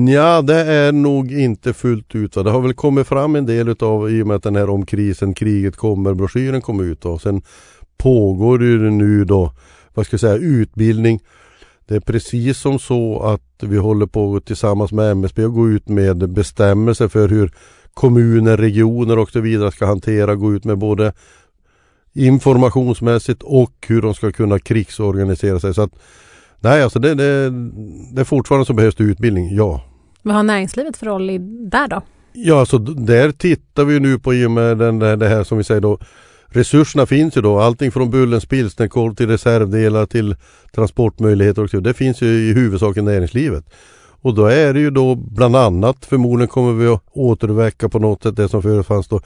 Ja, 0.09 0.43
det 0.43 0.61
är 0.61 0.93
nog 0.93 1.33
inte 1.33 1.73
fullt 1.73 2.15
ut. 2.15 2.33
Det 2.33 2.51
har 2.51 2.61
väl 2.61 2.75
kommit 2.75 3.07
fram 3.07 3.37
en 3.37 3.47
del 3.47 3.69
utav 3.69 4.11
i 4.11 4.23
och 4.23 4.27
med 4.27 4.37
att 4.37 4.43
den 4.43 4.57
här 4.57 4.71
om 4.71 4.87
krisen, 4.87 5.35
kriget 5.35 5.77
kommer, 5.77 6.15
broschyren 6.15 6.63
kom 6.63 6.81
ut 6.81 7.05
och 7.05 7.21
sen 7.21 7.43
pågår 7.97 8.59
det 8.59 8.91
nu 8.91 9.25
då, 9.25 9.53
vad 9.95 10.07
ska 10.07 10.15
jag 10.15 10.21
säga, 10.21 10.37
utbildning. 10.37 11.21
Det 11.87 11.97
är 11.97 12.01
precis 12.01 12.59
som 12.59 12.79
så 12.79 13.21
att 13.23 13.63
vi 13.63 13.77
håller 13.77 14.07
på 14.07 14.41
tillsammans 14.41 14.93
med 14.93 15.11
MSB 15.11 15.45
att 15.45 15.55
gå 15.55 15.69
ut 15.69 15.89
med 15.89 16.31
bestämmelser 16.31 17.09
för 17.09 17.29
hur 17.29 17.53
kommuner, 17.95 18.57
regioner 18.57 19.19
och 19.19 19.31
så 19.31 19.41
vidare 19.41 19.73
ska 19.73 19.87
hantera, 19.87 20.35
gå 20.35 20.55
ut 20.55 20.65
med 20.65 20.79
både 20.79 21.13
informationsmässigt 22.13 23.43
och 23.43 23.73
hur 23.87 24.03
de 24.03 24.15
ska 24.15 24.33
kunna 24.33 24.59
krigsorganisera 24.59 25.61
sig. 25.61 25.75
Så 25.75 25.83
att, 25.83 25.93
nej, 26.61 26.83
alltså 26.83 26.99
det, 26.99 27.15
det, 27.15 27.51
det 28.13 28.21
är 28.21 28.25
fortfarande 28.25 28.67
så 28.67 28.73
behövs 28.73 28.95
det 28.95 29.05
utbildning, 29.05 29.57
ja. 29.57 29.85
Vad 30.23 30.35
har 30.35 30.43
näringslivet 30.43 30.97
för 30.97 31.07
roll 31.07 31.31
i, 31.31 31.39
där 31.71 31.89
då? 31.89 32.03
Ja, 32.33 32.55
så 32.55 32.59
alltså, 32.59 32.79
där 32.79 33.33
tittar 33.33 33.85
vi 33.85 34.01
nu 34.01 34.19
på 34.19 34.35
i 34.35 34.47
och 34.47 34.51
med 34.51 34.79
den, 34.79 34.99
det 34.99 35.29
här 35.29 35.45
som 35.45 35.59
vi 35.59 35.65
säger 35.65 35.81
då 35.81 35.99
Resurserna 36.55 37.07
finns 37.07 37.37
ju 37.37 37.41
då, 37.41 37.61
allting 37.61 37.93
från 37.93 38.11
Bullens 38.11 38.47
pilsnerkorv 38.47 39.15
till 39.15 39.29
reservdelar 39.29 40.07
till 40.07 40.37
transportmöjligheter 40.75 41.65
också. 41.65 41.81
Det 41.81 41.95
finns 41.95 42.23
ju 42.23 42.27
i 42.27 42.53
huvudsak 42.53 42.97
i 42.97 43.03
näringslivet. 43.03 43.65
Och 44.21 44.35
då 44.35 44.47
är 44.47 44.75
det 44.75 44.81
ju 44.81 44.91
då 44.91 45.15
bland 45.15 45.57
annat 45.57 46.05
förmodligen 46.05 46.49
kommer 46.49 46.73
vi 46.73 46.87
att 46.87 47.03
återväcka 47.13 47.89
på 47.89 47.99
något 47.99 48.23
sätt 48.23 48.37
det 48.37 48.49
som 48.49 48.63
förut 48.63 48.87
fanns 48.87 49.09
då 49.09 49.21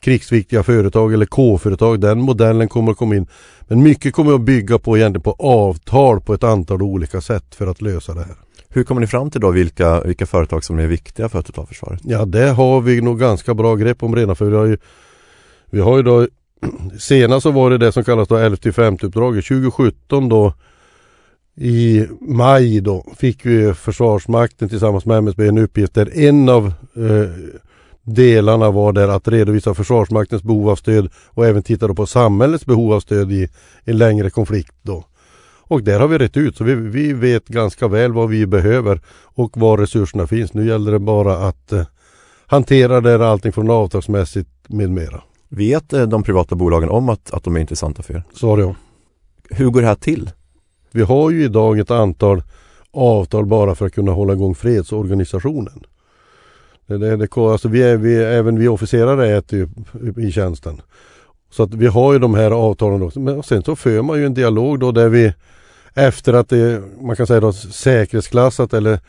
krigsviktiga 0.00 0.62
företag 0.62 1.12
eller 1.14 1.26
K-företag. 1.26 2.00
Den 2.00 2.20
modellen 2.20 2.68
kommer 2.68 2.92
att 2.92 2.98
komma 2.98 3.16
in. 3.16 3.26
Men 3.60 3.82
mycket 3.82 4.14
kommer 4.14 4.34
att 4.34 4.40
bygga 4.40 4.78
på 4.78 4.96
egentligen 4.96 5.22
på 5.22 5.36
avtal 5.38 6.20
på 6.20 6.34
ett 6.34 6.44
antal 6.44 6.82
olika 6.82 7.20
sätt 7.20 7.54
för 7.54 7.66
att 7.66 7.82
lösa 7.82 8.14
det 8.14 8.20
här. 8.20 8.36
Hur 8.68 8.84
kommer 8.84 9.00
ni 9.00 9.06
fram 9.06 9.30
till 9.30 9.40
då 9.40 9.50
vilka, 9.50 10.00
vilka 10.00 10.26
företag 10.26 10.64
som 10.64 10.78
är 10.78 10.86
viktiga 10.86 11.28
för 11.28 11.42
totalförsvaret? 11.42 12.00
Ja 12.04 12.24
det 12.24 12.50
har 12.50 12.80
vi 12.80 13.00
nog 13.00 13.20
ganska 13.20 13.54
bra 13.54 13.74
grepp 13.76 14.02
om 14.02 14.16
redan 14.16 14.36
för 14.36 14.44
vi 14.44 14.56
har 14.56 14.66
ju, 14.66 14.78
vi 15.70 15.80
har 15.80 15.96
ju 15.96 16.02
då 16.02 16.26
Senast 16.98 17.42
så 17.42 17.50
var 17.50 17.70
det 17.70 17.78
det 17.78 17.92
som 17.92 18.04
kallas 18.04 18.28
då 18.28 18.36
11 18.36 18.56
uppdraget 19.02 19.46
2017 19.46 20.28
då 20.28 20.54
i 21.60 22.06
maj 22.20 22.80
då 22.80 23.06
fick 23.16 23.46
vi 23.46 23.74
Försvarsmakten 23.74 24.68
tillsammans 24.68 25.06
med 25.06 25.18
MSB 25.18 25.48
en 25.48 25.58
uppgift 25.58 25.94
där 25.94 26.18
en 26.18 26.48
av 26.48 26.66
eh, 26.96 27.30
delarna 28.02 28.70
var 28.70 28.92
där 28.92 29.08
att 29.08 29.28
redovisa 29.28 29.74
Försvarsmaktens 29.74 30.42
behov 30.42 30.68
av 30.68 30.76
stöd 30.76 31.10
och 31.28 31.46
även 31.46 31.62
titta 31.62 31.94
på 31.94 32.06
samhällets 32.06 32.66
behov 32.66 32.92
av 32.92 33.00
stöd 33.00 33.32
i 33.32 33.48
en 33.84 33.98
längre 33.98 34.30
konflikt 34.30 34.74
då. 34.82 35.04
Och 35.68 35.82
där 35.82 36.00
har 36.00 36.08
vi 36.08 36.18
rätt 36.18 36.36
ut 36.36 36.56
så 36.56 36.64
vi, 36.64 36.74
vi 36.74 37.12
vet 37.12 37.48
ganska 37.48 37.88
väl 37.88 38.12
vad 38.12 38.28
vi 38.28 38.46
behöver 38.46 39.00
och 39.22 39.56
var 39.56 39.78
resurserna 39.78 40.26
finns. 40.26 40.54
Nu 40.54 40.66
gäller 40.66 40.92
det 40.92 40.98
bara 40.98 41.36
att 41.36 41.72
eh, 41.72 41.86
hantera 42.46 43.00
det 43.00 43.28
allting 43.28 43.52
från 43.52 43.70
avtalsmässigt 43.70 44.50
med 44.68 44.90
mera. 44.90 45.22
Vet 45.48 45.92
eh, 45.92 46.06
de 46.06 46.22
privata 46.22 46.54
bolagen 46.54 46.88
om 46.88 47.08
att, 47.08 47.30
att 47.30 47.44
de 47.44 47.56
är 47.56 47.60
intressanta 47.60 48.02
för 48.02 48.14
er? 48.14 48.22
Svar 48.32 48.58
ja. 48.58 48.74
Hur 49.50 49.70
går 49.70 49.80
det 49.80 49.86
här 49.86 49.94
till? 49.94 50.30
Vi 50.90 51.02
har 51.02 51.30
ju 51.30 51.44
idag 51.44 51.78
ett 51.78 51.90
antal 51.90 52.42
avtal 52.90 53.46
bara 53.46 53.74
för 53.74 53.86
att 53.86 53.94
kunna 53.94 54.12
hålla 54.12 54.32
igång 54.32 54.54
fredsorganisationen. 54.54 55.84
Det, 56.86 56.98
det, 56.98 57.16
det, 57.16 57.36
alltså 57.36 57.68
vi 57.68 57.82
är, 57.82 57.96
vi, 57.96 58.16
även 58.16 58.58
vi 58.58 58.68
officerare 58.68 59.36
äter 59.36 59.58
ju 59.58 59.68
i 60.28 60.32
tjänsten. 60.32 60.80
Så 61.50 61.62
att 61.62 61.74
vi 61.74 61.86
har 61.86 62.12
ju 62.12 62.18
de 62.18 62.34
här 62.34 62.50
avtalen 62.50 63.02
också. 63.02 63.20
Men 63.20 63.42
sen 63.42 63.62
så 63.62 63.76
för 63.76 64.02
man 64.02 64.18
ju 64.18 64.26
en 64.26 64.34
dialog 64.34 64.80
då 64.80 64.92
där 64.92 65.08
vi 65.08 65.32
efter 65.94 66.32
att 66.32 66.48
det 66.48 66.82
man 67.00 67.16
kan 67.16 67.26
säga 67.26 67.40
då 67.40 67.52
säkerhetsklassat 67.52 68.74
eller 68.74 69.00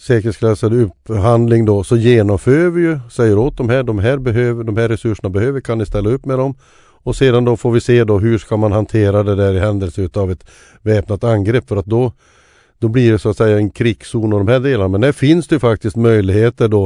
säkerhetsklassad 0.00 0.72
upphandling 0.72 1.64
då 1.64 1.84
så 1.84 1.96
genomför 1.96 2.70
vi 2.70 2.82
ju, 2.82 2.98
säger 3.10 3.38
åt 3.38 3.56
de 3.56 3.68
här, 3.68 3.82
de 3.82 3.98
här, 3.98 4.18
behöver, 4.18 4.64
de 4.64 4.76
här 4.76 4.88
resurserna 4.88 5.28
behöver, 5.28 5.60
kan 5.60 5.78
ni 5.78 5.86
ställa 5.86 6.10
upp 6.10 6.24
med 6.24 6.38
dem? 6.38 6.54
Och 7.02 7.16
sedan 7.16 7.44
då 7.44 7.56
får 7.56 7.72
vi 7.72 7.80
se 7.80 8.04
då 8.04 8.18
hur 8.18 8.38
ska 8.38 8.56
man 8.56 8.72
hantera 8.72 9.22
det 9.22 9.34
där 9.34 9.54
i 9.54 9.58
händelse 9.58 10.02
utav 10.02 10.30
ett 10.30 10.44
väpnat 10.82 11.24
angrepp 11.24 11.68
för 11.68 11.76
att 11.76 11.86
då 11.86 12.12
då 12.80 12.88
blir 12.88 13.12
det 13.12 13.18
så 13.18 13.28
att 13.28 13.36
säga 13.36 13.56
en 13.56 13.70
krigszon 13.70 14.32
och 14.32 14.38
de 14.38 14.48
här 14.48 14.60
delarna. 14.60 14.88
Men 14.88 15.00
där 15.00 15.12
finns 15.12 15.48
det 15.48 15.58
faktiskt 15.58 15.96
möjligheter 15.96 16.68
då. 16.68 16.84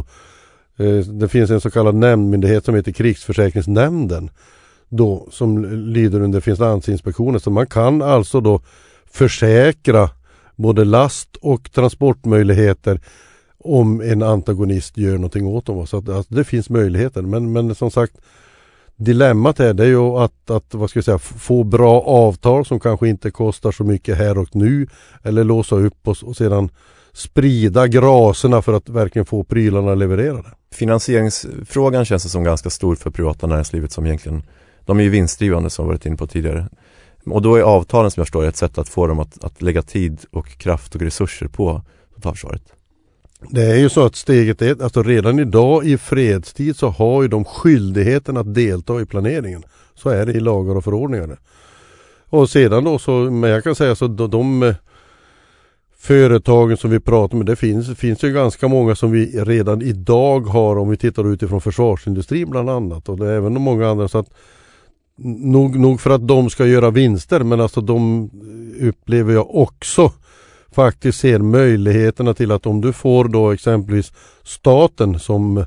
Eh, 0.78 0.96
det 0.96 1.28
finns 1.28 1.50
en 1.50 1.60
så 1.60 1.70
kallad 1.70 1.94
nämndmyndighet 1.94 2.64
som 2.64 2.74
heter 2.74 2.92
Krigsförsäkringsnämnden. 2.92 4.30
Då 4.88 5.28
som 5.30 5.64
lyder 5.64 6.20
under 6.20 6.40
Finansinspektionen. 6.40 7.40
Så 7.40 7.50
man 7.50 7.66
kan 7.66 8.02
alltså 8.02 8.40
då 8.40 8.60
försäkra 9.12 10.10
både 10.56 10.84
last 10.84 11.36
och 11.36 11.72
transportmöjligheter 11.72 13.00
om 13.58 14.00
en 14.00 14.22
antagonist 14.22 14.96
gör 14.96 15.12
någonting 15.12 15.46
åt 15.46 15.66
dem. 15.66 15.86
Så 15.86 15.98
att, 15.98 16.08
alltså, 16.08 16.34
det 16.34 16.44
finns 16.44 16.70
möjligheter. 16.70 17.22
Men, 17.22 17.52
men 17.52 17.74
som 17.74 17.90
sagt 17.90 18.16
Dilemmat 18.96 19.60
är 19.60 19.74
det 19.74 19.86
ju 19.86 20.00
att, 20.00 20.50
att 20.50 20.74
vad 20.74 20.90
ska 20.90 20.98
jag 20.98 21.04
säga, 21.04 21.18
få 21.18 21.64
bra 21.64 22.00
avtal 22.00 22.66
som 22.66 22.80
kanske 22.80 23.08
inte 23.08 23.30
kostar 23.30 23.72
så 23.72 23.84
mycket 23.84 24.18
här 24.18 24.38
och 24.38 24.56
nu. 24.56 24.86
Eller 25.22 25.44
låsa 25.44 25.76
upp 25.76 26.08
och, 26.08 26.16
och 26.22 26.36
sedan 26.36 26.68
sprida 27.12 27.86
graserna 27.86 28.62
för 28.62 28.72
att 28.72 28.88
verkligen 28.88 29.26
få 29.26 29.44
prylarna 29.44 29.94
levererade. 29.94 30.48
Finansieringsfrågan 30.72 32.04
känns 32.04 32.32
som 32.32 32.44
ganska 32.44 32.70
stor 32.70 32.94
för 32.94 33.10
privata 33.10 33.46
näringslivet 33.46 33.92
som 33.92 34.06
egentligen 34.06 34.42
De 34.84 34.98
är 34.98 35.02
ju 35.04 35.10
vinstdrivande 35.10 35.70
som 35.70 35.86
vi 35.86 35.88
varit 35.88 36.06
inne 36.06 36.16
på 36.16 36.26
tidigare. 36.26 36.68
Och 37.26 37.42
då 37.42 37.56
är 37.56 37.62
avtalen 37.62 38.10
som 38.10 38.20
jag 38.20 38.26
förstår 38.26 38.44
ett 38.44 38.56
sätt 38.56 38.78
att 38.78 38.88
få 38.88 39.06
dem 39.06 39.20
att, 39.20 39.44
att 39.44 39.62
lägga 39.62 39.82
tid 39.82 40.18
och 40.30 40.48
kraft 40.48 40.94
och 40.94 41.02
resurser 41.02 41.48
på 41.48 41.82
totalförsvaret. 42.14 42.62
Det 43.50 43.62
är 43.62 43.76
ju 43.76 43.88
så 43.88 44.06
att 44.06 44.16
steget 44.16 44.62
är, 44.62 44.82
alltså 44.82 45.02
redan 45.02 45.38
idag 45.38 45.86
i 45.86 45.98
fredstid 45.98 46.76
så 46.76 46.88
har 46.88 47.22
ju 47.22 47.28
de 47.28 47.44
skyldigheten 47.44 48.36
att 48.36 48.54
delta 48.54 49.00
i 49.00 49.06
planeringen. 49.06 49.62
Så 49.94 50.08
är 50.08 50.26
det 50.26 50.32
i 50.32 50.40
lagar 50.40 50.74
och 50.74 50.84
förordningar. 50.84 51.38
Och 52.28 52.50
sedan 52.50 52.84
då 52.84 52.98
så, 52.98 53.12
men 53.12 53.50
jag 53.50 53.64
kan 53.64 53.74
säga 53.74 53.94
så 53.94 54.06
de, 54.06 54.30
de 54.30 54.62
eh, 54.62 54.74
företagen 55.96 56.76
som 56.76 56.90
vi 56.90 57.00
pratar 57.00 57.36
med, 57.36 57.46
det 57.46 57.56
finns, 57.56 57.98
finns 57.98 58.24
ju 58.24 58.32
ganska 58.32 58.68
många 58.68 58.94
som 58.94 59.10
vi 59.10 59.44
redan 59.44 59.82
idag 59.82 60.40
har 60.40 60.78
om 60.78 60.88
vi 60.88 60.96
tittar 60.96 61.32
utifrån 61.32 61.60
försvarsindustrin 61.60 62.50
bland 62.50 62.70
annat 62.70 63.08
och 63.08 63.18
det 63.18 63.26
är 63.26 63.32
även 63.32 63.62
många 63.62 63.88
andra 63.88 64.08
så 64.08 64.18
att 64.18 64.30
nog, 65.18 65.78
nog 65.78 66.00
för 66.00 66.10
att 66.10 66.28
de 66.28 66.50
ska 66.50 66.66
göra 66.66 66.90
vinster 66.90 67.40
men 67.40 67.60
alltså 67.60 67.80
de 67.80 68.30
eh, 68.80 68.88
upplever 68.88 69.32
jag 69.32 69.54
också 69.54 70.12
faktiskt 70.74 71.20
ser 71.20 71.38
möjligheterna 71.38 72.34
till 72.34 72.52
att 72.52 72.66
om 72.66 72.80
du 72.80 72.92
får 72.92 73.24
då 73.28 73.50
exempelvis 73.50 74.12
staten 74.42 75.18
som 75.18 75.64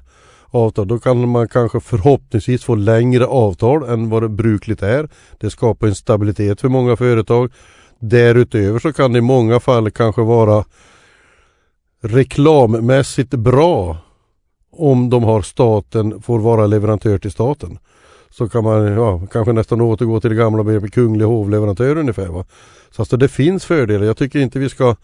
avtal 0.50 0.88
då 0.88 1.00
kan 1.00 1.30
man 1.30 1.48
kanske 1.48 1.80
förhoppningsvis 1.80 2.64
få 2.64 2.76
längre 2.76 3.26
avtal 3.26 3.84
än 3.84 4.10
vad 4.10 4.24
det 4.24 4.30
brukligt 4.30 4.84
är. 4.84 5.10
Det 5.38 5.50
skapar 5.50 5.88
en 5.88 5.96
stabilitet 5.96 6.62
för 6.62 6.70
många 6.70 6.96
företag. 6.96 7.52
Därutöver 8.00 8.80
så 8.80 8.94
kan 8.94 9.14
det 9.14 9.20
i 9.20 9.22
många 9.22 9.60
fall 9.60 9.92
kanske 9.92 10.22
vara 10.22 10.66
reklammässigt 12.02 13.30
bra 13.30 13.98
om 14.72 15.10
de 15.10 15.24
har 15.24 15.42
staten, 15.42 16.22
får 16.22 16.40
vara 16.40 16.68
leverantör 16.68 17.18
till 17.18 17.32
staten. 17.32 17.80
Så 18.38 18.50
kan 18.50 18.64
man 18.64 18.86
ja, 18.86 19.22
kanske 19.32 19.54
nästan 19.54 19.82
återgå 19.82 20.20
till 20.20 20.30
det 20.30 20.36
gamla 20.36 20.64
med 20.64 20.94
kunglig 20.94 21.26
hovleverantör 21.26 21.98
ungefär. 21.98 22.28
Va? 22.28 22.46
Så 22.92 23.02
alltså 23.02 23.18
det 23.18 23.28
finns 23.28 23.66
fördelar. 23.66 24.06
Jag 24.06 24.18
tycker 24.18 24.40
inte 24.40 24.60
vi 24.60 24.70
ska 24.70 24.96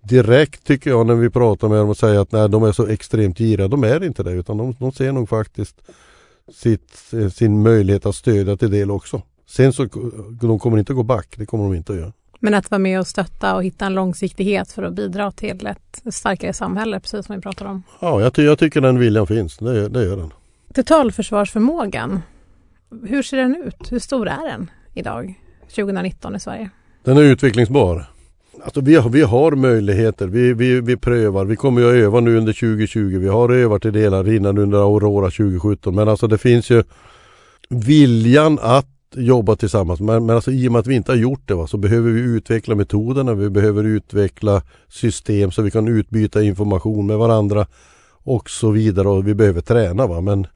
direkt 0.00 0.64
tycker 0.64 0.90
jag 0.90 1.06
när 1.06 1.14
vi 1.14 1.30
pratar 1.30 1.68
med 1.68 1.78
dem 1.78 1.88
och 1.88 1.96
säga 1.96 2.20
att 2.20 2.32
nej, 2.32 2.48
de 2.48 2.64
är 2.64 2.72
så 2.72 2.86
extremt 2.86 3.38
giriga. 3.38 3.68
De 3.68 3.84
är 3.84 4.04
inte 4.04 4.22
det 4.22 4.32
utan 4.32 4.56
de, 4.56 4.74
de 4.78 4.92
ser 4.92 5.12
nog 5.12 5.28
faktiskt 5.28 5.76
sitt, 6.54 7.14
sin 7.34 7.62
möjlighet 7.62 8.06
att 8.06 8.14
stödja 8.14 8.56
till 8.56 8.70
del 8.70 8.90
också. 8.90 9.22
Sen 9.46 9.72
så 9.72 9.88
de 10.40 10.58
kommer 10.58 10.78
inte 10.78 10.94
gå 10.94 11.02
back, 11.02 11.34
det 11.36 11.46
kommer 11.46 11.64
de 11.64 11.74
inte 11.74 11.92
att 11.92 11.98
göra. 11.98 12.12
Men 12.40 12.54
att 12.54 12.70
vara 12.70 12.78
med 12.78 13.00
och 13.00 13.06
stötta 13.06 13.54
och 13.54 13.64
hitta 13.64 13.86
en 13.86 13.94
långsiktighet 13.94 14.72
för 14.72 14.82
att 14.82 14.94
bidra 14.94 15.32
till 15.32 15.66
ett 15.66 16.14
starkare 16.14 16.52
samhälle, 16.52 17.00
precis 17.00 17.26
som 17.26 17.34
vi 17.36 17.42
pratar 17.42 17.66
om. 17.66 17.82
Ja, 18.00 18.20
jag, 18.20 18.34
ty 18.34 18.42
jag 18.42 18.58
tycker 18.58 18.80
den 18.80 18.98
viljan 18.98 19.26
finns. 19.26 19.58
Det, 19.58 19.88
det 19.88 20.04
gör 20.04 20.16
den. 20.16 20.32
Totalförsvarsförmågan, 20.74 22.22
hur 23.06 23.22
ser 23.22 23.36
den 23.36 23.62
ut? 23.66 23.92
Hur 23.92 23.98
stor 23.98 24.28
är 24.28 24.48
den 24.48 24.70
idag, 24.94 25.34
2019 25.74 26.36
i 26.36 26.40
Sverige? 26.40 26.70
Den 27.04 27.16
är 27.16 27.22
utvecklingsbar. 27.22 28.04
Alltså 28.64 28.80
vi, 28.80 28.94
har, 28.94 29.10
vi 29.10 29.22
har 29.22 29.52
möjligheter, 29.52 30.26
vi, 30.26 30.52
vi, 30.52 30.80
vi 30.80 30.96
prövar. 30.96 31.44
Vi 31.44 31.56
kommer 31.56 31.80
ju 31.80 31.88
att 31.88 32.04
öva 32.04 32.20
nu 32.20 32.36
under 32.38 32.52
2020. 32.52 33.18
Vi 33.18 33.28
har 33.28 33.52
övat 33.52 33.84
i 33.84 33.90
delar 33.90 34.28
innan 34.28 34.58
under 34.58 34.78
Aurora 34.78 35.30
2017. 35.30 35.94
Men 35.94 36.08
alltså 36.08 36.26
det 36.26 36.38
finns 36.38 36.70
ju 36.70 36.82
viljan 37.68 38.58
att 38.62 38.86
jobba 39.14 39.56
tillsammans. 39.56 40.00
Men, 40.00 40.26
men 40.26 40.36
alltså, 40.36 40.50
i 40.50 40.68
och 40.68 40.72
med 40.72 40.78
att 40.78 40.86
vi 40.86 40.94
inte 40.94 41.12
har 41.12 41.16
gjort 41.16 41.48
det 41.48 41.54
va, 41.54 41.66
så 41.66 41.76
behöver 41.76 42.10
vi 42.10 42.20
utveckla 42.20 42.74
metoderna. 42.74 43.34
Vi 43.34 43.50
behöver 43.50 43.84
utveckla 43.84 44.62
system 44.88 45.50
så 45.50 45.62
vi 45.62 45.70
kan 45.70 45.88
utbyta 45.88 46.42
information 46.42 47.06
med 47.06 47.18
varandra 47.18 47.66
och 48.10 48.50
så 48.50 48.70
vidare. 48.70 49.08
Och 49.08 49.28
vi 49.28 49.34
behöver 49.34 49.60
träna. 49.60 50.06
Va? 50.06 50.20
Men 50.20 50.46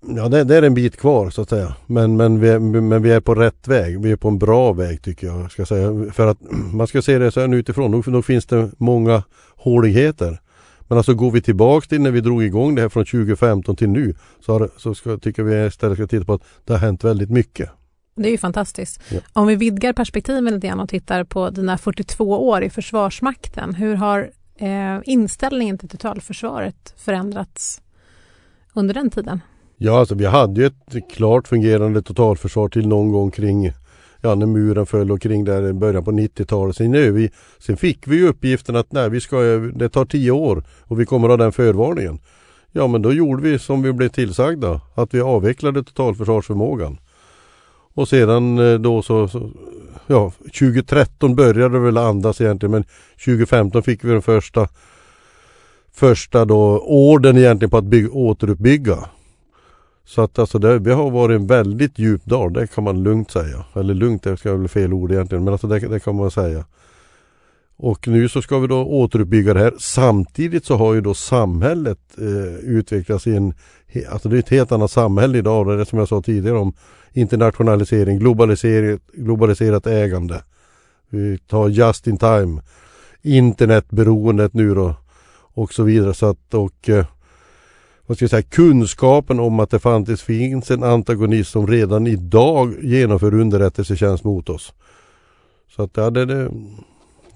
Ja 0.00 0.28
det, 0.28 0.44
det, 0.44 0.56
är 0.56 0.62
en 0.62 0.74
bit 0.74 0.96
kvar 0.96 1.30
så 1.30 1.42
att 1.42 1.48
säga. 1.48 1.74
Men, 1.86 2.16
men, 2.16 2.40
vi 2.40 2.48
är, 2.48 2.58
men 2.58 3.02
vi 3.02 3.10
är 3.10 3.20
på 3.20 3.34
rätt 3.34 3.68
väg. 3.68 4.00
Vi 4.00 4.10
är 4.10 4.16
på 4.16 4.28
en 4.28 4.38
bra 4.38 4.72
väg 4.72 5.02
tycker 5.02 5.26
jag. 5.26 5.50
Ska 5.50 5.66
säga. 5.66 6.12
För 6.12 6.26
att 6.26 6.38
man 6.72 6.86
ska 6.86 7.02
se 7.02 7.18
det 7.18 7.30
så 7.30 7.40
här 7.40 7.54
utifrån. 7.54 7.90
Då, 7.90 8.02
då 8.06 8.22
finns 8.22 8.46
det 8.46 8.70
många 8.76 9.22
håligheter. 9.56 10.40
Men 10.88 10.98
alltså 10.98 11.14
går 11.14 11.30
vi 11.30 11.42
tillbaks 11.42 11.88
till 11.88 12.00
när 12.00 12.10
vi 12.10 12.20
drog 12.20 12.44
igång 12.44 12.74
det 12.74 12.82
här 12.82 12.88
från 12.88 13.04
2015 13.04 13.76
till 13.76 13.88
nu 13.88 14.14
så, 14.40 14.52
har, 14.52 14.70
så 14.76 14.94
ska, 14.94 15.18
tycker 15.18 15.42
vi 15.42 15.66
istället 15.66 15.98
ska 15.98 16.06
titta 16.06 16.24
på 16.24 16.34
att 16.34 16.42
det 16.64 16.72
har 16.72 16.80
hänt 16.80 17.04
väldigt 17.04 17.30
mycket. 17.30 17.70
Det 18.14 18.28
är 18.28 18.30
ju 18.30 18.38
fantastiskt. 18.38 19.00
Ja. 19.08 19.20
Om 19.32 19.46
vi 19.46 19.56
vidgar 19.56 19.92
perspektiven 19.92 20.54
lite 20.54 20.66
grann 20.66 20.80
och 20.80 20.88
tittar 20.88 21.24
på 21.24 21.50
dina 21.50 21.78
42 21.78 22.48
år 22.48 22.62
i 22.62 22.70
Försvarsmakten. 22.70 23.74
Hur 23.74 23.94
har 23.94 24.30
eh, 24.56 25.00
inställningen 25.04 25.78
till 25.78 25.88
totalförsvaret 25.88 26.94
förändrats 26.96 27.80
under 28.74 28.94
den 28.94 29.10
tiden? 29.10 29.40
Ja, 29.80 29.98
alltså 29.98 30.14
vi 30.14 30.26
hade 30.26 30.60
ju 30.60 30.66
ett 30.66 31.10
klart 31.10 31.48
fungerande 31.48 32.02
totalförsvar 32.02 32.68
till 32.68 32.88
någon 32.88 33.12
gång 33.12 33.30
kring 33.30 33.72
ja, 34.20 34.34
när 34.34 34.46
muren 34.46 34.86
föll 34.86 35.10
och 35.10 35.22
kring 35.22 35.44
där 35.44 35.68
i 35.68 35.72
början 35.72 36.04
på 36.04 36.10
90-talet. 36.10 36.76
Sen, 36.76 36.92
vi, 36.92 37.30
sen 37.58 37.76
fick 37.76 38.08
vi 38.08 38.16
ju 38.16 38.28
uppgiften 38.28 38.76
att 38.76 38.92
nej, 38.92 39.10
vi 39.10 39.20
ska, 39.20 39.36
det 39.74 39.88
tar 39.88 40.04
tio 40.04 40.30
år 40.30 40.64
och 40.80 41.00
vi 41.00 41.06
kommer 41.06 41.28
ha 41.28 41.36
den 41.36 41.52
förvarningen. 41.52 42.18
Ja 42.72 42.86
men 42.86 43.02
då 43.02 43.12
gjorde 43.12 43.42
vi 43.42 43.58
som 43.58 43.82
vi 43.82 43.92
blev 43.92 44.08
tillsagda, 44.08 44.80
att 44.94 45.14
vi 45.14 45.20
avvecklade 45.20 45.84
totalförsvarsförmågan. 45.84 46.98
Och 47.94 48.08
sedan 48.08 48.58
eh, 48.58 48.78
då 48.78 49.02
så, 49.02 49.28
så, 49.28 49.50
ja 50.06 50.32
2013 50.40 51.36
började 51.36 51.74
det 51.74 51.78
väl 51.78 51.96
andas 51.96 52.40
egentligen 52.40 52.70
men 52.70 52.84
2015 53.24 53.82
fick 53.82 54.04
vi 54.04 54.12
den 54.12 54.22
första 54.22 54.68
första 55.92 56.44
då 56.44 56.80
orden 56.80 57.38
egentligen 57.38 57.70
på 57.70 57.76
att 57.76 57.84
bygga, 57.84 58.10
återuppbygga. 58.10 58.98
Så 60.08 60.22
att 60.22 60.38
alltså 60.38 60.58
det, 60.58 60.78
vi 60.78 60.92
har 60.92 61.10
varit 61.10 61.40
en 61.40 61.46
väldigt 61.46 61.98
djup 61.98 62.24
dal, 62.24 62.52
det 62.52 62.66
kan 62.66 62.84
man 62.84 63.02
lugnt 63.02 63.30
säga. 63.30 63.64
Eller 63.74 63.94
lugnt, 63.94 64.22
det 64.22 64.36
ska 64.36 64.56
väl 64.56 64.68
fel 64.68 64.92
ord 64.92 65.12
egentligen, 65.12 65.44
men 65.44 65.52
alltså 65.52 65.66
det, 65.66 65.78
det 65.78 66.00
kan 66.00 66.16
man 66.16 66.30
säga. 66.30 66.64
Och 67.76 68.08
nu 68.08 68.28
så 68.28 68.42
ska 68.42 68.58
vi 68.58 68.66
då 68.66 68.84
återuppbygga 68.84 69.54
det 69.54 69.60
här. 69.60 69.74
Samtidigt 69.78 70.64
så 70.64 70.76
har 70.76 70.94
ju 70.94 71.00
då 71.00 71.14
samhället 71.14 71.98
eh, 72.18 72.54
utvecklats 72.54 73.26
i 73.26 73.36
en, 73.36 73.54
alltså 74.10 74.28
det 74.28 74.36
är 74.36 74.38
ett 74.38 74.48
helt 74.48 74.72
annat 74.72 74.90
samhälle 74.90 75.38
idag. 75.38 75.66
Det 75.66 75.72
är 75.72 75.76
det 75.76 75.86
som 75.86 75.98
jag 75.98 76.08
sa 76.08 76.22
tidigare 76.22 76.58
om 76.58 76.72
internationalisering, 77.12 78.18
globalisering, 78.18 78.98
globaliserat 79.12 79.86
ägande. 79.86 80.42
Vi 81.10 81.38
tar 81.38 81.68
just 81.68 82.06
in 82.06 82.18
time, 82.18 82.62
internetberoendet 83.22 84.54
nu 84.54 84.74
då 84.74 84.94
och 85.54 85.72
så 85.72 85.82
vidare. 85.82 86.14
Så 86.14 86.26
att, 86.26 86.54
och, 86.54 86.88
eh, 86.88 87.06
vad 88.08 88.16
ska 88.16 88.22
jag 88.22 88.30
säga, 88.30 88.42
kunskapen 88.42 89.40
om 89.40 89.60
att 89.60 89.70
det 89.70 89.78
faktiskt 89.78 90.22
finns 90.22 90.70
en 90.70 90.82
antagonist 90.82 91.50
som 91.50 91.66
redan 91.66 92.06
idag 92.06 92.74
genomför 92.82 93.34
underrättelsetjänst 93.34 94.24
mot 94.24 94.48
oss. 94.48 94.72
Så 95.76 95.82
att 95.82 95.96
ja, 95.96 96.10
det, 96.10 96.24
det, 96.24 96.50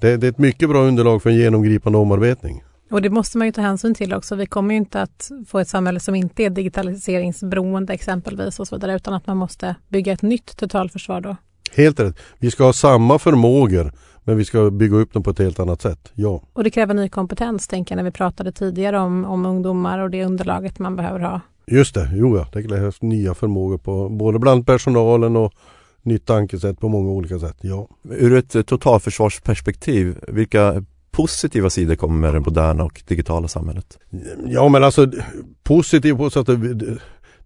det, 0.00 0.16
det 0.16 0.26
är 0.26 0.30
ett 0.30 0.38
mycket 0.38 0.68
bra 0.68 0.82
underlag 0.82 1.22
för 1.22 1.30
en 1.30 1.36
genomgripande 1.36 1.98
omarbetning. 1.98 2.64
Och 2.90 3.02
det 3.02 3.10
måste 3.10 3.38
man 3.38 3.46
ju 3.46 3.52
ta 3.52 3.60
hänsyn 3.60 3.94
till 3.94 4.14
också. 4.14 4.34
Vi 4.34 4.46
kommer 4.46 4.74
ju 4.74 4.78
inte 4.78 5.02
att 5.02 5.30
få 5.46 5.58
ett 5.58 5.68
samhälle 5.68 6.00
som 6.00 6.14
inte 6.14 6.42
är 6.42 6.50
digitaliseringsberoende 6.50 7.92
exempelvis 7.92 8.60
och 8.60 8.68
så 8.68 8.76
vidare 8.76 8.96
utan 8.96 9.14
att 9.14 9.26
man 9.26 9.36
måste 9.36 9.74
bygga 9.88 10.12
ett 10.12 10.22
nytt 10.22 10.56
totalförsvar 10.56 11.20
då. 11.20 11.36
Helt 11.72 12.00
rätt. 12.00 12.16
Vi 12.38 12.50
ska 12.50 12.64
ha 12.64 12.72
samma 12.72 13.18
förmågor 13.18 13.92
men 14.24 14.36
vi 14.36 14.44
ska 14.44 14.70
bygga 14.70 14.96
upp 14.96 15.12
dem 15.12 15.22
på 15.22 15.30
ett 15.30 15.38
helt 15.38 15.60
annat 15.60 15.82
sätt. 15.82 16.12
Ja. 16.14 16.42
Och 16.52 16.64
det 16.64 16.70
kräver 16.70 16.94
ny 16.94 17.08
kompetens 17.08 17.68
tänker 17.68 17.94
jag 17.94 17.96
när 17.96 18.10
vi 18.10 18.10
pratade 18.10 18.52
tidigare 18.52 18.98
om, 18.98 19.24
om 19.24 19.46
ungdomar 19.46 19.98
och 19.98 20.10
det 20.10 20.24
underlaget 20.24 20.78
man 20.78 20.96
behöver 20.96 21.20
ha. 21.20 21.40
Just 21.66 21.94
det, 21.94 22.10
jo 22.14 22.36
ja, 22.36 22.46
det 22.52 22.62
krävs 22.62 23.02
nya 23.02 23.34
förmågor 23.34 23.78
på 23.78 24.08
både 24.08 24.38
bland 24.38 24.66
personalen 24.66 25.36
och 25.36 25.52
nytt 26.02 26.26
tankesätt 26.26 26.80
på 26.80 26.88
många 26.88 27.10
olika 27.10 27.38
sätt. 27.38 27.56
Ja. 27.60 27.88
Ur 28.10 28.36
ett 28.36 28.66
totalförsvarsperspektiv, 28.66 30.18
vilka 30.28 30.84
positiva 31.10 31.70
sidor 31.70 31.94
kommer 31.94 32.20
med 32.20 32.34
det 32.34 32.40
moderna 32.40 32.84
och 32.84 33.02
digitala 33.08 33.48
samhället? 33.48 33.98
Ja 34.46 34.68
men 34.68 34.84
alltså 34.84 35.12
positivt 35.62 36.16
på 36.16 36.30
så 36.30 36.40
att 36.40 36.46
det, 36.46 36.74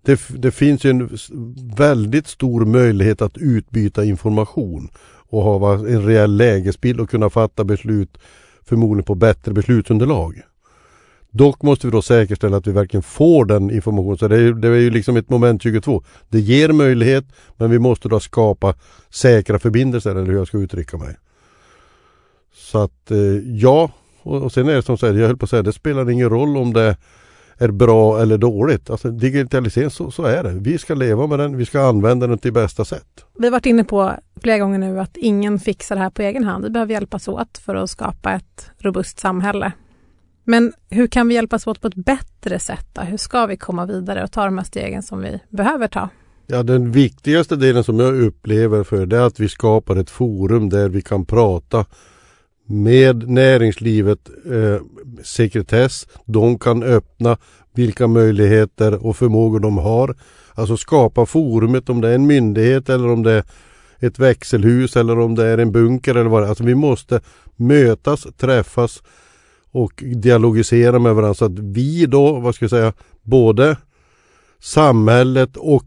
det, 0.03 0.21
det, 0.29 0.51
finns 0.51 0.85
ju 0.85 0.91
en 0.91 1.11
väldigt 1.77 2.27
stor 2.27 2.65
möjlighet 2.65 3.23
att 3.23 3.37
utbyta 3.37 4.05
information 4.05 4.89
och 5.29 5.43
ha 5.43 5.75
en 5.75 6.07
rejäl 6.07 6.37
lägesbild 6.37 7.01
och 7.01 7.11
kunna 7.11 7.31
fatta 7.31 7.65
beslut 7.65 8.19
förmodligen 8.65 9.05
på 9.05 9.15
bättre 9.15 9.53
beslutsunderlag. 9.53 10.43
Dock 11.31 11.63
måste 11.63 11.87
vi 11.87 11.91
då 11.91 12.03
säkerställa 12.03 12.57
att 12.57 12.67
vi 12.67 12.73
verkligen 12.73 13.03
får 13.03 13.45
den 13.45 13.71
informationen. 13.71 14.19
Så 14.19 14.29
det 14.29 14.37
är, 14.37 14.53
det 14.53 14.69
är 14.69 14.75
ju 14.75 14.91
liksom 14.91 15.17
ett 15.17 15.31
moment 15.31 15.63
22. 15.63 16.03
Det 16.29 16.41
ger 16.41 16.69
möjlighet 16.69 17.25
men 17.57 17.71
vi 17.71 17.79
måste 17.79 18.09
då 18.09 18.21
skapa 18.21 18.75
säkra 19.11 19.59
förbindelser 19.59 20.11
eller 20.11 20.27
hur 20.27 20.37
jag 20.37 20.49
ska 20.49 20.59
uttrycka 20.59 20.97
mig. 20.97 21.17
Så 22.55 22.79
att 22.79 23.11
eh, 23.11 23.19
ja, 23.45 23.91
och, 24.23 24.43
och 24.43 24.53
sen 24.53 24.69
är 24.69 24.75
det 24.75 24.83
som 24.83 24.99
sagt, 24.99 25.17
jag 25.17 25.27
höll 25.27 25.37
på 25.37 25.45
att 25.45 25.51
säga, 25.51 25.63
det 25.63 25.73
spelar 25.73 26.11
ingen 26.11 26.31
roll 26.31 26.57
om 26.57 26.73
det 26.73 26.97
är 27.59 27.69
bra 27.69 28.23
eller 28.23 28.39
dåligt. 28.39 28.91
Alltså 28.91 29.11
digitalisering, 29.11 29.91
så, 29.91 30.11
så 30.11 30.25
är 30.25 30.43
det. 30.43 30.53
Vi 30.53 30.79
ska 30.79 30.95
leva 30.95 31.27
med 31.27 31.39
den, 31.39 31.57
vi 31.57 31.67
ska 31.67 31.89
använda 31.89 32.27
den 32.27 32.39
till 32.39 32.53
bästa 32.53 32.85
sätt. 32.85 33.25
Vi 33.39 33.47
har 33.47 33.53
varit 33.53 33.67
inne 33.67 33.85
på 33.85 34.13
flera 34.43 34.59
gånger 34.59 34.79
nu 34.79 35.01
att 35.01 35.17
ingen 35.17 35.59
fixar 35.59 35.97
det 35.97 36.03
här 36.03 36.11
på 36.11 36.23
egen 36.23 36.45
hand. 36.45 36.65
Vi 36.65 36.71
behöver 36.71 36.93
hjälpas 36.93 37.29
åt 37.29 37.59
för 37.59 37.75
att 37.75 37.91
skapa 37.91 38.33
ett 38.33 38.71
robust 38.79 39.19
samhälle. 39.19 39.73
Men 40.45 40.73
hur 40.91 41.07
kan 41.07 41.29
vi 41.29 41.35
hjälpas 41.35 41.67
åt 41.67 41.81
på 41.81 41.89
ett 41.89 41.95
bättre 41.95 42.59
sätt? 42.59 42.87
Då? 42.93 43.01
Hur 43.01 43.17
ska 43.17 43.47
vi 43.47 43.57
komma 43.57 43.87
vidare 43.87 44.25
och 44.25 44.33
ta 44.33 44.45
de 44.45 44.59
här 44.59 44.65
stegen 44.65 45.03
som 45.03 45.21
vi 45.21 45.41
behöver 45.51 45.89
ta? 45.89 46.09
Ja, 46.47 46.63
den 46.63 46.93
viktigaste 46.93 47.57
delen 47.57 47.85
som 47.85 48.01
jag 48.01 48.21
upplever 48.21 48.85
för 48.85 49.07
det 49.07 49.17
är 49.17 49.21
att 49.21 49.41
vi 49.41 49.49
skapar 49.49 49.97
ett 49.97 50.11
forum 50.11 50.69
där 50.69 50.89
vi 50.89 51.03
kan 51.03 51.25
prata 51.25 51.85
med 52.67 53.29
näringslivet 53.29 54.31
eh, 54.51 54.83
sekretess. 55.23 56.07
De 56.25 56.59
kan 56.59 56.83
öppna 56.83 57.37
vilka 57.75 58.07
möjligheter 58.07 59.07
och 59.07 59.17
förmågor 59.17 59.61
de 59.61 59.79
har. 59.79 60.17
Alltså 60.55 60.77
skapa 60.77 61.27
forumet 61.27 61.89
om 61.89 62.01
det 62.01 62.09
är 62.09 62.15
en 62.15 62.27
myndighet 62.27 62.89
eller 62.89 63.09
om 63.09 63.23
det 63.23 63.33
är 63.33 63.45
ett 63.99 64.19
växelhus 64.19 64.97
eller 64.97 65.19
om 65.19 65.35
det 65.35 65.47
är 65.47 65.59
en 65.59 65.73
bunker 65.73 66.15
eller 66.15 66.31
vad 66.31 66.43
det 66.43 66.47
är. 66.47 66.49
Alltså 66.49 66.65
vi 66.65 66.75
måste 66.75 67.21
mötas, 67.57 68.27
träffas 68.37 69.03
och 69.71 70.03
dialogisera 70.17 70.99
med 70.99 71.15
varandra 71.15 71.35
så 71.35 71.45
att 71.45 71.59
vi 71.59 72.07
då, 72.07 72.41
vad 72.41 72.55
ska 72.55 72.63
jag 72.63 72.71
säga, 72.71 72.93
både 73.23 73.77
samhället 74.61 75.57
och, 75.57 75.85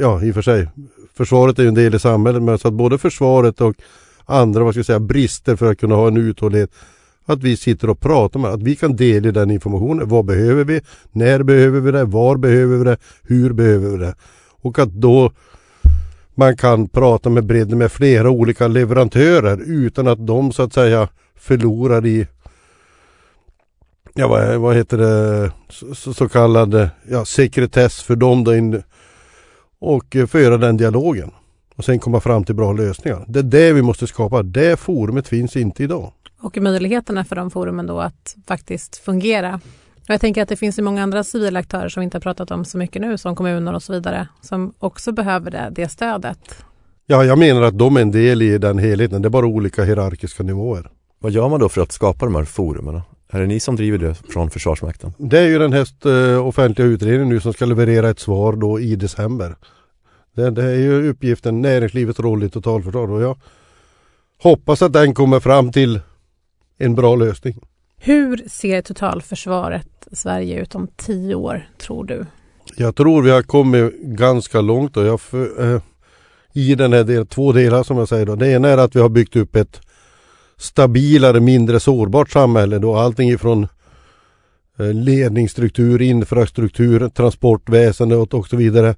ja 0.00 0.22
i 0.22 0.30
och 0.30 0.34
för 0.34 0.42
sig, 0.42 0.68
försvaret 1.14 1.58
är 1.58 1.62
ju 1.62 1.68
en 1.68 1.74
del 1.74 1.94
i 1.94 1.98
samhället, 1.98 2.42
men 2.42 2.58
så 2.58 2.68
att 2.68 2.74
både 2.74 2.98
försvaret 2.98 3.60
och 3.60 3.76
andra 4.30 4.64
vad 4.64 4.74
ska 4.74 4.78
jag 4.78 4.86
säga, 4.86 5.00
brister 5.00 5.56
för 5.56 5.70
att 5.70 5.78
kunna 5.78 5.94
ha 5.94 6.08
en 6.08 6.16
uthållighet. 6.16 6.70
Att 7.26 7.42
vi 7.42 7.56
sitter 7.56 7.90
och 7.90 8.00
pratar 8.00 8.40
med 8.40 8.50
att 8.50 8.62
vi 8.62 8.76
kan 8.76 8.96
dela 8.96 9.32
den 9.32 9.50
informationen. 9.50 10.08
Vad 10.08 10.24
behöver 10.24 10.64
vi? 10.64 10.80
När 11.12 11.42
behöver 11.42 11.80
vi 11.80 11.90
det? 11.90 12.04
Var 12.04 12.36
behöver 12.36 12.76
vi 12.76 12.84
det? 12.84 12.96
Hur 13.22 13.52
behöver 13.52 13.88
vi 13.88 13.96
det? 13.96 14.14
Och 14.62 14.78
att 14.78 14.92
då 14.92 15.32
man 16.34 16.56
kan 16.56 16.88
prata 16.88 17.30
med 17.30 17.44
bredden 17.44 17.78
med 17.78 17.92
flera 17.92 18.30
olika 18.30 18.68
leverantörer 18.68 19.60
utan 19.66 20.08
att 20.08 20.26
de 20.26 20.52
så 20.52 20.62
att 20.62 20.72
säga 20.72 21.08
förlorar 21.36 22.06
i 22.06 22.26
ja 24.14 24.28
vad, 24.28 24.56
vad 24.56 24.76
heter 24.76 24.98
det 24.98 25.52
så, 25.94 26.14
så 26.14 26.28
kallad 26.28 26.90
ja, 27.08 27.24
sekretess 27.24 28.02
för 28.02 28.16
dem 28.16 28.44
då 28.44 28.54
in, 28.54 28.82
och 29.80 30.16
eh, 30.16 30.26
föra 30.26 30.56
den 30.56 30.76
dialogen 30.76 31.30
och 31.80 31.84
sen 31.84 31.98
komma 31.98 32.20
fram 32.20 32.44
till 32.44 32.54
bra 32.54 32.72
lösningar. 32.72 33.24
Det 33.28 33.38
är 33.38 33.42
det 33.42 33.72
vi 33.72 33.82
måste 33.82 34.06
skapa. 34.06 34.42
Det 34.42 34.80
forumet 34.80 35.28
finns 35.28 35.56
inte 35.56 35.82
idag. 35.82 36.12
Och 36.40 36.56
möjligheterna 36.56 37.24
för 37.24 37.36
de 37.36 37.50
forumen 37.50 37.86
då 37.86 38.00
att 38.00 38.36
faktiskt 38.46 38.96
fungera. 38.96 39.60
Och 39.94 40.10
jag 40.10 40.20
tänker 40.20 40.42
att 40.42 40.48
det 40.48 40.56
finns 40.56 40.78
ju 40.78 40.82
många 40.82 41.02
andra 41.02 41.24
civila 41.24 41.60
aktörer 41.60 41.88
som 41.88 42.00
vi 42.00 42.04
inte 42.04 42.16
har 42.16 42.20
pratat 42.20 42.50
om 42.50 42.64
så 42.64 42.78
mycket 42.78 43.02
nu, 43.02 43.18
som 43.18 43.36
kommuner 43.36 43.74
och 43.74 43.82
så 43.82 43.92
vidare, 43.92 44.28
som 44.40 44.72
också 44.78 45.12
behöver 45.12 45.50
det, 45.50 45.68
det 45.72 45.88
stödet. 45.88 46.64
Ja, 47.06 47.24
jag 47.24 47.38
menar 47.38 47.62
att 47.62 47.78
de 47.78 47.96
är 47.96 48.00
en 48.00 48.10
del 48.10 48.42
i 48.42 48.58
den 48.58 48.78
helheten. 48.78 49.22
Det 49.22 49.28
är 49.28 49.30
bara 49.30 49.46
olika 49.46 49.84
hierarkiska 49.84 50.42
nivåer. 50.42 50.90
Vad 51.18 51.32
gör 51.32 51.48
man 51.48 51.60
då 51.60 51.68
för 51.68 51.82
att 51.82 51.92
skapa 51.92 52.24
de 52.24 52.34
här 52.34 52.44
forumen? 52.44 53.00
Är 53.30 53.40
det 53.40 53.46
ni 53.46 53.60
som 53.60 53.76
driver 53.76 53.98
det 53.98 54.14
från 54.14 54.50
Försvarsmakten? 54.50 55.12
Det 55.18 55.38
är 55.38 55.46
ju 55.46 55.58
den 55.58 55.72
här 55.72 56.06
uh, 56.06 56.46
offentliga 56.46 56.88
utredningen 56.88 57.28
nu 57.28 57.40
som 57.40 57.52
ska 57.52 57.64
leverera 57.64 58.10
ett 58.10 58.18
svar 58.18 58.52
då 58.52 58.80
i 58.80 58.96
december. 58.96 59.56
Det, 60.40 60.50
det 60.50 60.64
är 60.64 60.76
ju 60.76 61.08
uppgiften 61.08 61.62
näringslivets 61.62 62.20
roll 62.20 62.44
i 62.44 62.50
totalförsvar 62.50 63.10
och 63.10 63.22
jag 63.22 63.36
hoppas 64.42 64.82
att 64.82 64.92
den 64.92 65.14
kommer 65.14 65.40
fram 65.40 65.72
till 65.72 66.00
en 66.78 66.94
bra 66.94 67.16
lösning. 67.16 67.60
Hur 67.96 68.48
ser 68.48 68.82
totalförsvaret 68.82 70.08
Sverige 70.12 70.62
ut 70.62 70.74
om 70.74 70.88
tio 70.96 71.34
år 71.34 71.68
tror 71.78 72.04
du? 72.04 72.26
Jag 72.76 72.96
tror 72.96 73.22
vi 73.22 73.30
har 73.30 73.42
kommit 73.42 74.02
ganska 74.02 74.60
långt 74.60 74.96
och 74.96 75.04
jag 75.04 75.20
för, 75.20 75.74
eh, 75.74 75.80
i 76.52 76.74
den 76.74 76.92
här 76.92 77.04
delen, 77.04 77.26
två 77.26 77.52
delar 77.52 77.82
som 77.82 77.96
jag 77.96 78.08
säger 78.08 78.26
då. 78.26 78.36
Det 78.36 78.48
ena 78.48 78.68
är 78.68 78.78
att 78.78 78.96
vi 78.96 79.00
har 79.00 79.08
byggt 79.08 79.36
upp 79.36 79.56
ett 79.56 79.80
stabilare, 80.56 81.40
mindre 81.40 81.80
sårbart 81.80 82.30
samhälle 82.30 82.78
då 82.78 82.96
allting 82.96 83.30
ifrån 83.30 83.68
eh, 84.78 84.92
ledningsstruktur, 84.92 86.02
infrastruktur, 86.02 87.08
transportväsende 87.08 88.16
och 88.16 88.48
så 88.48 88.56
vidare 88.56 88.94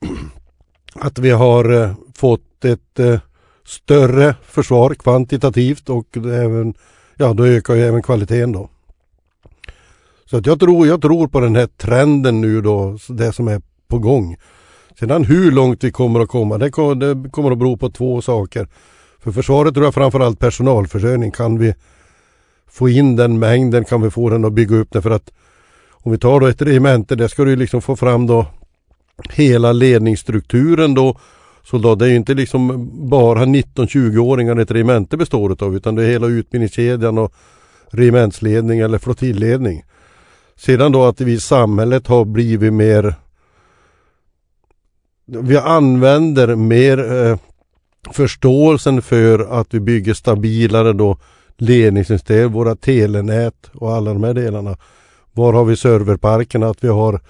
att 0.94 1.18
vi 1.18 1.30
har 1.30 1.82
eh, 1.82 1.94
fått 2.14 2.64
ett 2.64 2.98
eh, 2.98 3.20
större 3.66 4.34
försvar 4.42 4.94
kvantitativt 4.94 5.88
och 5.90 6.16
även, 6.16 6.74
ja 7.14 7.32
då 7.32 7.46
ökar 7.46 7.74
ju 7.74 7.82
även 7.82 8.02
kvaliteten 8.02 8.52
då. 8.52 8.70
Så 10.24 10.36
att 10.36 10.46
jag 10.46 10.60
tror, 10.60 10.86
jag 10.86 11.02
tror 11.02 11.28
på 11.28 11.40
den 11.40 11.56
här 11.56 11.66
trenden 11.66 12.40
nu 12.40 12.60
då, 12.60 12.98
det 13.08 13.32
som 13.32 13.48
är 13.48 13.62
på 13.88 13.98
gång. 13.98 14.36
Sedan 14.98 15.24
hur 15.24 15.52
långt 15.52 15.84
vi 15.84 15.90
kommer 15.90 16.20
att 16.20 16.28
komma, 16.28 16.58
det 16.58 16.70
kommer, 16.70 16.94
det 16.94 17.30
kommer 17.30 17.50
att 17.50 17.58
bero 17.58 17.76
på 17.76 17.90
två 17.90 18.22
saker. 18.22 18.68
För 19.18 19.32
försvaret 19.32 19.74
tror 19.74 19.86
jag 19.86 19.94
framförallt 19.94 20.38
personalförsörjning. 20.38 21.30
Kan 21.30 21.58
vi 21.58 21.74
få 22.66 22.88
in 22.88 23.16
den 23.16 23.38
mängden, 23.38 23.84
kan 23.84 24.02
vi 24.02 24.10
få 24.10 24.30
den 24.30 24.44
att 24.44 24.52
bygga 24.52 24.76
upp 24.76 24.92
den 24.92 25.02
för 25.02 25.10
att 25.10 25.30
om 25.90 26.12
vi 26.12 26.18
tar 26.18 26.40
då 26.40 26.46
ett 26.46 26.62
regemente, 26.62 27.16
det 27.16 27.28
ska 27.28 27.44
du 27.44 27.56
liksom 27.56 27.82
få 27.82 27.96
fram 27.96 28.26
då 28.26 28.46
hela 29.30 29.72
ledningsstrukturen 29.72 30.94
då 30.94 31.18
soldat. 31.62 31.98
Det 31.98 32.04
är 32.04 32.08
ju 32.08 32.16
inte 32.16 32.34
liksom 32.34 32.90
bara 33.08 33.44
19-20-åringar 33.44 34.56
ett 34.56 34.70
regemente 34.70 35.16
består 35.16 35.64
av 35.64 35.76
utan 35.76 35.94
det 35.94 36.04
är 36.04 36.10
hela 36.10 36.26
utbildningskedjan 36.26 37.18
och 37.18 37.32
regementsledning 37.90 38.78
eller 38.78 38.98
flottiljledning. 38.98 39.84
Sedan 40.56 40.92
då 40.92 41.04
att 41.04 41.20
vi 41.20 41.32
i 41.32 41.40
samhället 41.40 42.06
har 42.06 42.24
blivit 42.24 42.72
mer 42.72 43.14
vi 45.26 45.56
använder 45.56 46.56
mer 46.56 47.26
eh, 47.26 47.38
förståelsen 48.12 49.02
för 49.02 49.60
att 49.60 49.74
vi 49.74 49.80
bygger 49.80 50.14
stabilare 50.14 50.92
då 50.92 51.18
ledningssystem, 51.56 52.52
våra 52.52 52.76
telenät 52.76 53.70
och 53.74 53.92
alla 53.92 54.12
de 54.12 54.24
här 54.24 54.34
delarna. 54.34 54.76
Var 55.32 55.52
har 55.52 55.64
vi 55.64 55.76
serverparkerna? 55.76 56.68
Att 56.68 56.84
vi 56.84 56.88
har 56.88 57.20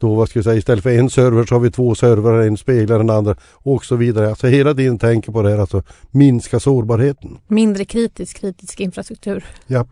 då 0.00 0.14
vad 0.14 0.28
ska 0.28 0.38
jag 0.38 0.44
säga, 0.44 0.56
istället 0.56 0.82
för 0.82 0.90
en 0.90 1.10
server 1.10 1.44
så 1.44 1.54
har 1.54 1.60
vi 1.60 1.70
två 1.70 1.94
servrar, 1.94 2.40
en 2.42 2.56
speglar 2.56 3.00
en 3.00 3.10
andra 3.10 3.36
och 3.52 3.84
så 3.84 3.96
vidare. 3.96 4.28
Alltså 4.28 4.46
hela 4.46 4.74
tiden 4.74 4.98
tänker 4.98 5.32
på 5.32 5.42
det 5.42 5.50
här, 5.50 5.58
alltså 5.58 5.82
minska 6.10 6.60
sårbarheten. 6.60 7.38
Mindre 7.48 7.84
kritisk, 7.84 8.40
kritisk 8.40 8.80
infrastruktur. 8.80 9.44
Ja. 9.66 9.86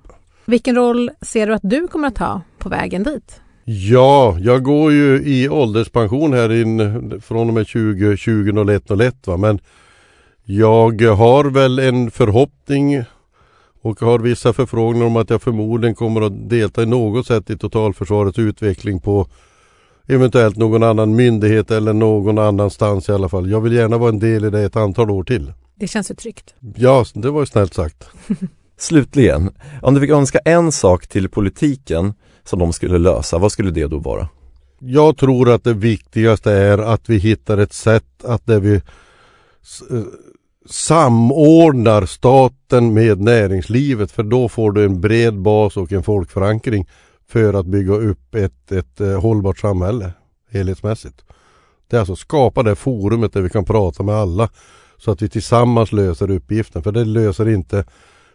Vilken 0.44 0.74
roll 0.76 1.10
ser 1.20 1.46
du 1.46 1.54
att 1.54 1.62
du 1.64 1.88
kommer 1.88 2.08
att 2.08 2.18
ha 2.18 2.42
på 2.58 2.68
vägen 2.68 3.02
dit? 3.02 3.40
Ja, 3.64 4.36
jag 4.40 4.62
går 4.62 4.92
ju 4.92 5.22
i 5.24 5.48
ålderspension 5.48 6.32
här 6.32 6.52
in 6.52 7.20
från 7.20 7.48
och 7.48 7.54
med 7.54 7.66
20, 7.66 8.16
2001 8.16 8.90
01 9.00 9.26
va 9.26 9.36
men 9.36 9.60
jag 10.44 11.02
har 11.02 11.44
väl 11.44 11.78
en 11.78 12.10
förhoppning 12.10 13.02
och 13.82 14.00
har 14.00 14.18
vissa 14.18 14.52
förfrågningar 14.52 15.06
om 15.06 15.16
att 15.16 15.30
jag 15.30 15.42
förmodligen 15.42 15.94
kommer 15.94 16.20
att 16.20 16.50
delta 16.50 16.82
i 16.82 16.86
något 16.86 17.26
sätt 17.26 17.50
i 17.50 17.58
totalförsvarets 17.58 18.38
utveckling 18.38 19.00
på 19.00 19.26
eventuellt 20.08 20.56
någon 20.56 20.82
annan 20.82 21.16
myndighet 21.16 21.70
eller 21.70 21.92
någon 21.92 22.38
annanstans 22.38 23.08
i 23.08 23.12
alla 23.12 23.28
fall. 23.28 23.50
Jag 23.50 23.60
vill 23.60 23.72
gärna 23.72 23.98
vara 23.98 24.08
en 24.08 24.18
del 24.18 24.44
i 24.44 24.50
det 24.50 24.60
ett 24.60 24.76
antal 24.76 25.10
år 25.10 25.24
till. 25.24 25.52
Det 25.74 25.88
känns 25.88 26.10
ju 26.10 26.14
tryggt. 26.14 26.54
Ja, 26.76 27.04
det 27.14 27.30
var 27.30 27.40
ju 27.40 27.46
snällt 27.46 27.74
sagt. 27.74 28.08
Slutligen, 28.78 29.50
om 29.82 29.94
du 29.94 30.00
fick 30.00 30.10
önska 30.10 30.38
en 30.38 30.72
sak 30.72 31.06
till 31.06 31.28
politiken 31.28 32.14
som 32.44 32.58
de 32.58 32.72
skulle 32.72 32.98
lösa, 32.98 33.38
vad 33.38 33.52
skulle 33.52 33.70
det 33.70 33.86
då 33.86 33.98
vara? 33.98 34.28
Jag 34.78 35.16
tror 35.16 35.50
att 35.50 35.64
det 35.64 35.74
viktigaste 35.74 36.52
är 36.52 36.78
att 36.78 37.08
vi 37.08 37.18
hittar 37.18 37.58
ett 37.58 37.72
sätt 37.72 38.24
att 38.24 38.46
där 38.46 38.60
vi 38.60 38.74
eh, 38.74 38.80
samordnar 40.70 42.06
staten 42.06 42.94
med 42.94 43.20
näringslivet 43.20 44.12
för 44.12 44.22
då 44.22 44.48
får 44.48 44.72
du 44.72 44.84
en 44.84 45.00
bred 45.00 45.40
bas 45.40 45.76
och 45.76 45.92
en 45.92 46.02
folkförankring 46.02 46.86
för 47.28 47.54
att 47.54 47.66
bygga 47.66 47.92
upp 47.92 48.34
ett, 48.34 48.72
ett 48.72 49.00
eh, 49.00 49.20
hållbart 49.20 49.58
samhälle 49.58 50.12
helhetsmässigt. 50.50 51.24
Det 51.88 51.96
är 51.96 52.00
alltså 52.00 52.16
skapa 52.16 52.62
det 52.62 52.76
forumet 52.76 53.32
där 53.32 53.40
vi 53.40 53.50
kan 53.50 53.64
prata 53.64 54.02
med 54.02 54.14
alla 54.14 54.48
så 54.98 55.10
att 55.10 55.22
vi 55.22 55.28
tillsammans 55.28 55.92
löser 55.92 56.30
uppgiften 56.30 56.82
för 56.82 56.92
det 56.92 57.04
löser 57.04 57.48
inte 57.48 57.84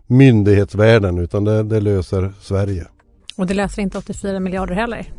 myndighetsvärlden 0.08 1.18
utan 1.18 1.44
det, 1.44 1.64
det 1.64 1.80
löser 1.80 2.34
Sverige. 2.42 2.88
Och 3.36 3.48
det 3.48 3.54
löser 3.54 3.82
inte 3.82 3.98
84 3.98 4.40
miljarder 4.40 4.76
heller? 4.76 5.14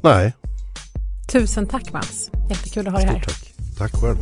Nej. 0.00 0.34
Tusen 1.32 1.66
tack 1.66 1.92
Mats! 1.92 2.30
Jättekul 2.50 2.86
att 2.86 2.92
ha 2.92 3.00
dig 3.00 3.08
här. 3.08 3.20
Stort 3.20 3.78
tack. 3.78 3.90
Tack 3.92 4.00
själv. 4.00 4.18